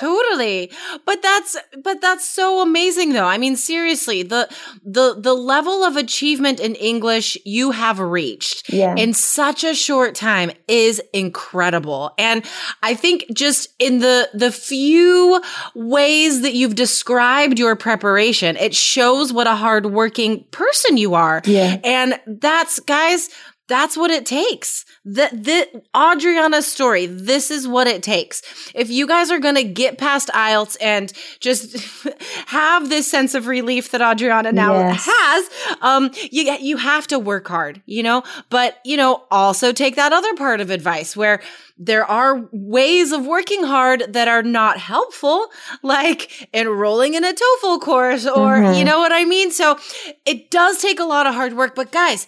totally. 0.04 0.72
But 1.06 1.22
that's 1.22 1.58
but 1.84 2.02
that's 2.02 2.30
so 2.30 2.62
amazing 2.62 3.14
though. 3.14 3.26
I 3.26 3.38
mean 3.38 3.56
seriously, 3.56 4.24
the 4.24 4.50
the 4.84 5.16
the 5.18 5.34
level 5.34 5.84
of 5.84 5.96
achievement 5.98 6.60
in 6.60 6.76
English 6.76 7.38
you 7.46 7.72
have 7.72 8.00
reached 8.00 8.72
yeah. 8.72 8.96
in 8.96 9.14
such 9.14 9.64
a 9.64 9.74
short 9.74 10.16
time 10.16 10.52
is 10.68 11.02
incredible. 11.14 12.14
And 12.18 12.46
I 12.82 12.96
think 12.96 13.26
just 13.34 13.74
in 13.80 14.00
the 14.00 14.30
the 14.34 14.52
few 14.52 15.42
ways 15.76 16.42
that 16.42 16.54
you've 16.54 16.76
described 16.76 17.60
your 17.60 17.76
preparation, 17.76 18.58
it 18.58 18.76
shows 18.76 19.32
what 19.32 19.48
a 19.48 19.56
hardworking 19.56 20.44
person 20.52 20.98
you 20.98 21.14
are. 21.14 21.42
Yeah. 21.46 21.80
And 21.84 22.20
that's 22.28 22.80
guys, 22.80 23.30
that's 23.68 23.96
what 23.96 24.12
it 24.12 24.26
takes. 24.26 24.84
The, 25.06 25.30
the 25.32 25.82
Adriana's 25.96 26.70
story. 26.70 27.06
This 27.06 27.50
is 27.50 27.68
what 27.68 27.88
it 27.88 28.04
takes. 28.04 28.42
If 28.76 28.90
you 28.90 29.08
guys 29.08 29.32
are 29.32 29.40
going 29.40 29.56
to 29.56 29.64
get 29.64 29.98
past 29.98 30.30
IELTS 30.30 30.76
and 30.82 31.14
just 31.40 31.78
have 32.48 32.90
this 32.90 33.10
sense 33.10 33.34
of 33.34 33.48
relief 33.48 33.92
that 33.92 34.02
Adriana 34.02 34.52
now 34.52 34.74
yes. 34.74 35.08
has, 35.10 35.78
um, 35.82 36.12
you, 36.32 36.52
you 36.60 36.78
have 36.78 37.08
to 37.08 37.20
work 37.20 37.48
hard, 37.48 37.82
you 37.86 38.04
know, 38.04 38.24
but, 38.50 38.80
you 38.84 38.98
know, 38.98 39.24
also 39.32 39.72
take 39.72 39.96
that 39.96 40.12
other 40.12 40.34
part 40.36 40.60
of 40.60 40.70
advice 40.70 41.16
where 41.16 41.42
there 41.78 42.06
are 42.06 42.48
ways 42.52 43.12
of 43.12 43.26
working 43.26 43.64
hard 43.64 44.04
that 44.10 44.28
are 44.28 44.44
not 44.44 44.78
helpful, 44.78 45.48
like 45.82 46.50
enrolling 46.54 47.14
in 47.14 47.24
a 47.24 47.34
TOEFL 47.34 47.82
course 47.82 48.28
or, 48.28 48.58
mm-hmm. 48.58 48.78
you 48.78 48.84
know 48.84 49.00
what 49.00 49.12
I 49.12 49.26
mean? 49.26 49.52
So 49.52 49.80
it 50.26 50.52
does 50.52 50.80
take 50.80 51.00
a 51.00 51.06
lot 51.06 51.28
of 51.28 51.34
hard 51.34 51.54
work, 51.54 51.76
but 51.76 51.92
guys, 51.92 52.28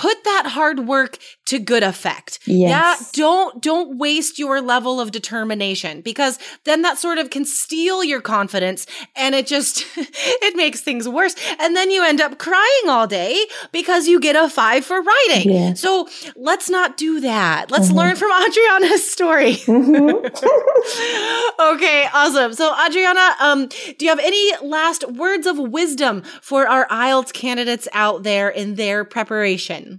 put 0.00 0.24
that 0.24 0.46
hard 0.46 0.88
work 0.88 1.18
to 1.44 1.58
good 1.58 1.82
effect. 1.82 2.38
Yes. 2.46 2.70
Yeah. 2.70 2.96
Don't, 3.12 3.60
don't 3.60 3.98
waste 3.98 4.38
your 4.38 4.62
level 4.62 4.98
of 4.98 5.10
determination 5.10 6.00
because 6.00 6.38
then 6.64 6.80
that 6.82 6.96
sort 6.96 7.18
of 7.18 7.28
can 7.28 7.44
steal 7.44 8.02
your 8.02 8.22
confidence 8.22 8.86
and 9.14 9.34
it 9.34 9.46
just, 9.46 9.84
it 9.96 10.56
makes 10.56 10.80
things 10.80 11.06
worse. 11.06 11.34
And 11.58 11.76
then 11.76 11.90
you 11.90 12.02
end 12.02 12.22
up 12.22 12.38
crying 12.38 12.88
all 12.88 13.06
day 13.06 13.44
because 13.72 14.08
you 14.08 14.20
get 14.20 14.36
a 14.36 14.48
five 14.48 14.86
for 14.86 15.02
writing. 15.02 15.50
Yes. 15.50 15.80
So 15.80 16.08
let's 16.34 16.70
not 16.70 16.96
do 16.96 17.20
that. 17.20 17.70
Let's 17.70 17.88
mm-hmm. 17.88 17.98
learn 17.98 18.16
from 18.16 18.30
Adriana's 18.32 19.10
story. 19.12 19.56
Mm-hmm. 19.56 20.24
okay. 21.74 22.08
Awesome. 22.14 22.54
So 22.54 22.74
Adriana, 22.86 23.34
um, 23.38 23.66
do 23.66 24.06
you 24.06 24.08
have 24.08 24.18
any 24.20 24.66
last 24.66 25.06
words 25.12 25.46
of 25.46 25.58
wisdom 25.58 26.22
for 26.40 26.66
our 26.66 26.88
IELTS 26.88 27.34
candidates 27.34 27.86
out 27.92 28.22
there 28.22 28.48
in 28.48 28.76
their 28.76 29.04
preparation? 29.04 29.89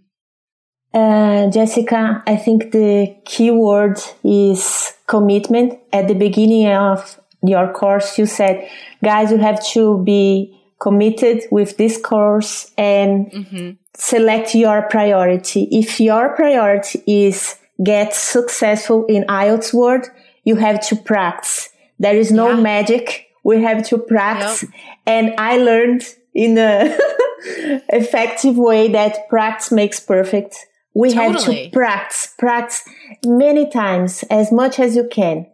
Uh, 0.93 1.49
Jessica, 1.49 2.21
I 2.27 2.35
think 2.35 2.71
the 2.71 3.15
key 3.23 3.51
word 3.51 3.97
is 4.23 4.93
commitment. 5.07 5.79
At 5.93 6.07
the 6.07 6.15
beginning 6.15 6.67
of 6.67 7.19
your 7.43 7.71
course, 7.71 8.17
you 8.17 8.25
said, 8.25 8.69
guys, 9.03 9.31
you 9.31 9.37
have 9.37 9.65
to 9.67 10.03
be 10.03 10.57
committed 10.79 11.43
with 11.51 11.77
this 11.77 11.97
course 12.01 12.71
and 12.77 13.31
mm-hmm. 13.31 13.71
select 13.95 14.53
your 14.53 14.81
priority. 14.89 15.67
If 15.71 15.99
your 15.99 16.35
priority 16.35 17.03
is 17.07 17.55
get 17.83 18.13
successful 18.13 19.05
in 19.05 19.23
IELTS 19.25 19.73
world, 19.73 20.07
you 20.43 20.55
have 20.55 20.85
to 20.87 20.95
practice. 20.95 21.69
There 21.99 22.15
is 22.15 22.31
no 22.31 22.49
yeah. 22.49 22.61
magic. 22.61 23.27
We 23.43 23.61
have 23.63 23.87
to 23.89 23.97
practice. 23.97 24.63
Yep. 24.63 24.71
And 25.05 25.33
I 25.37 25.57
learned 25.57 26.03
in 26.33 26.57
a 26.57 26.97
effective 27.89 28.57
way 28.57 28.89
that 28.89 29.29
practice 29.29 29.71
makes 29.71 29.99
perfect. 29.99 30.67
We 30.93 31.13
totally. 31.13 31.63
have 31.63 31.71
to 31.71 31.77
practice, 31.77 32.33
practice 32.37 32.83
many 33.25 33.69
times, 33.69 34.23
as 34.29 34.51
much 34.51 34.79
as 34.79 34.95
you 34.95 35.07
can. 35.09 35.47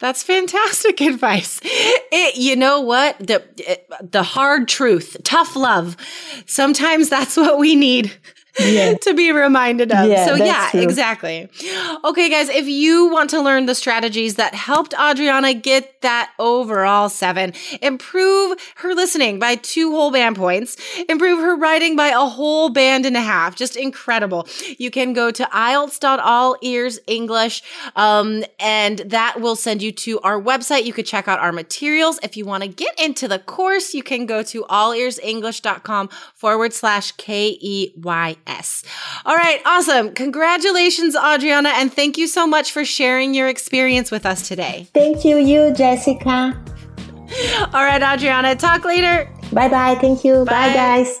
That's 0.00 0.22
fantastic 0.22 1.00
advice. 1.00 1.60
It, 1.62 2.36
you 2.36 2.56
know 2.56 2.80
what? 2.80 3.18
The, 3.18 3.42
eh, 3.66 3.76
the 4.02 4.22
hard 4.22 4.68
truth, 4.68 5.16
tough 5.24 5.56
love. 5.56 5.96
Sometimes 6.46 7.08
that's 7.08 7.36
what 7.36 7.58
we 7.58 7.74
need. 7.74 8.12
Yeah. 8.58 8.94
to 9.02 9.14
be 9.14 9.32
reminded 9.32 9.92
of. 9.92 10.08
Yeah, 10.08 10.26
so, 10.26 10.34
yeah, 10.34 10.68
true. 10.70 10.80
exactly. 10.80 11.48
Okay, 12.04 12.28
guys, 12.28 12.48
if 12.48 12.66
you 12.66 13.08
want 13.08 13.30
to 13.30 13.40
learn 13.40 13.66
the 13.66 13.74
strategies 13.74 14.36
that 14.36 14.54
helped 14.54 14.94
Adriana 14.94 15.54
get 15.54 16.00
that 16.02 16.32
overall 16.38 17.08
seven, 17.08 17.52
improve 17.82 18.58
her 18.76 18.94
listening 18.94 19.38
by 19.38 19.56
two 19.56 19.90
whole 19.90 20.10
band 20.10 20.36
points, 20.36 20.76
improve 21.08 21.40
her 21.40 21.56
writing 21.56 21.96
by 21.96 22.08
a 22.08 22.20
whole 22.20 22.68
band 22.68 23.06
and 23.06 23.16
a 23.16 23.20
half, 23.20 23.56
just 23.56 23.76
incredible. 23.76 24.46
You 24.78 24.90
can 24.90 25.12
go 25.12 25.30
to 25.30 25.44
IELTS.all 25.44 26.56
ears 26.62 26.98
English, 27.06 27.62
um, 27.96 28.44
and 28.58 28.98
that 28.98 29.40
will 29.40 29.56
send 29.56 29.82
you 29.82 29.92
to 29.92 30.20
our 30.20 30.40
website. 30.40 30.84
You 30.84 30.92
could 30.92 31.06
check 31.06 31.28
out 31.28 31.40
our 31.40 31.52
materials. 31.52 32.18
If 32.22 32.36
you 32.36 32.44
want 32.44 32.62
to 32.62 32.68
get 32.68 32.98
into 33.00 33.28
the 33.28 33.38
course, 33.38 33.94
you 33.94 34.02
can 34.02 34.26
go 34.26 34.42
to 34.42 34.62
allearsenglish.com 34.64 36.08
forward 36.34 36.72
slash 36.72 37.12
K 37.12 37.58
E 37.60 37.92
Y 37.96 38.36
S. 38.46 38.82
All 39.24 39.36
right. 39.36 39.60
Awesome. 39.64 40.12
Congratulations, 40.12 41.16
Adriana. 41.16 41.70
And 41.70 41.92
thank 41.92 42.18
you 42.18 42.26
so 42.26 42.46
much 42.46 42.72
for 42.72 42.84
sharing 42.84 43.34
your 43.34 43.48
experience 43.48 44.10
with 44.10 44.26
us 44.26 44.46
today. 44.46 44.88
Thank 44.94 45.24
you, 45.24 45.38
you, 45.38 45.72
Jessica. 45.72 46.26
All 47.72 47.84
right, 47.84 48.02
Adriana. 48.02 48.54
Talk 48.54 48.84
later. 48.84 49.28
Bye 49.52 49.68
bye. 49.68 49.94
Thank 50.00 50.24
you. 50.24 50.44
Bye, 50.44 50.68
Bye. 50.68 50.74
guys. 50.74 51.20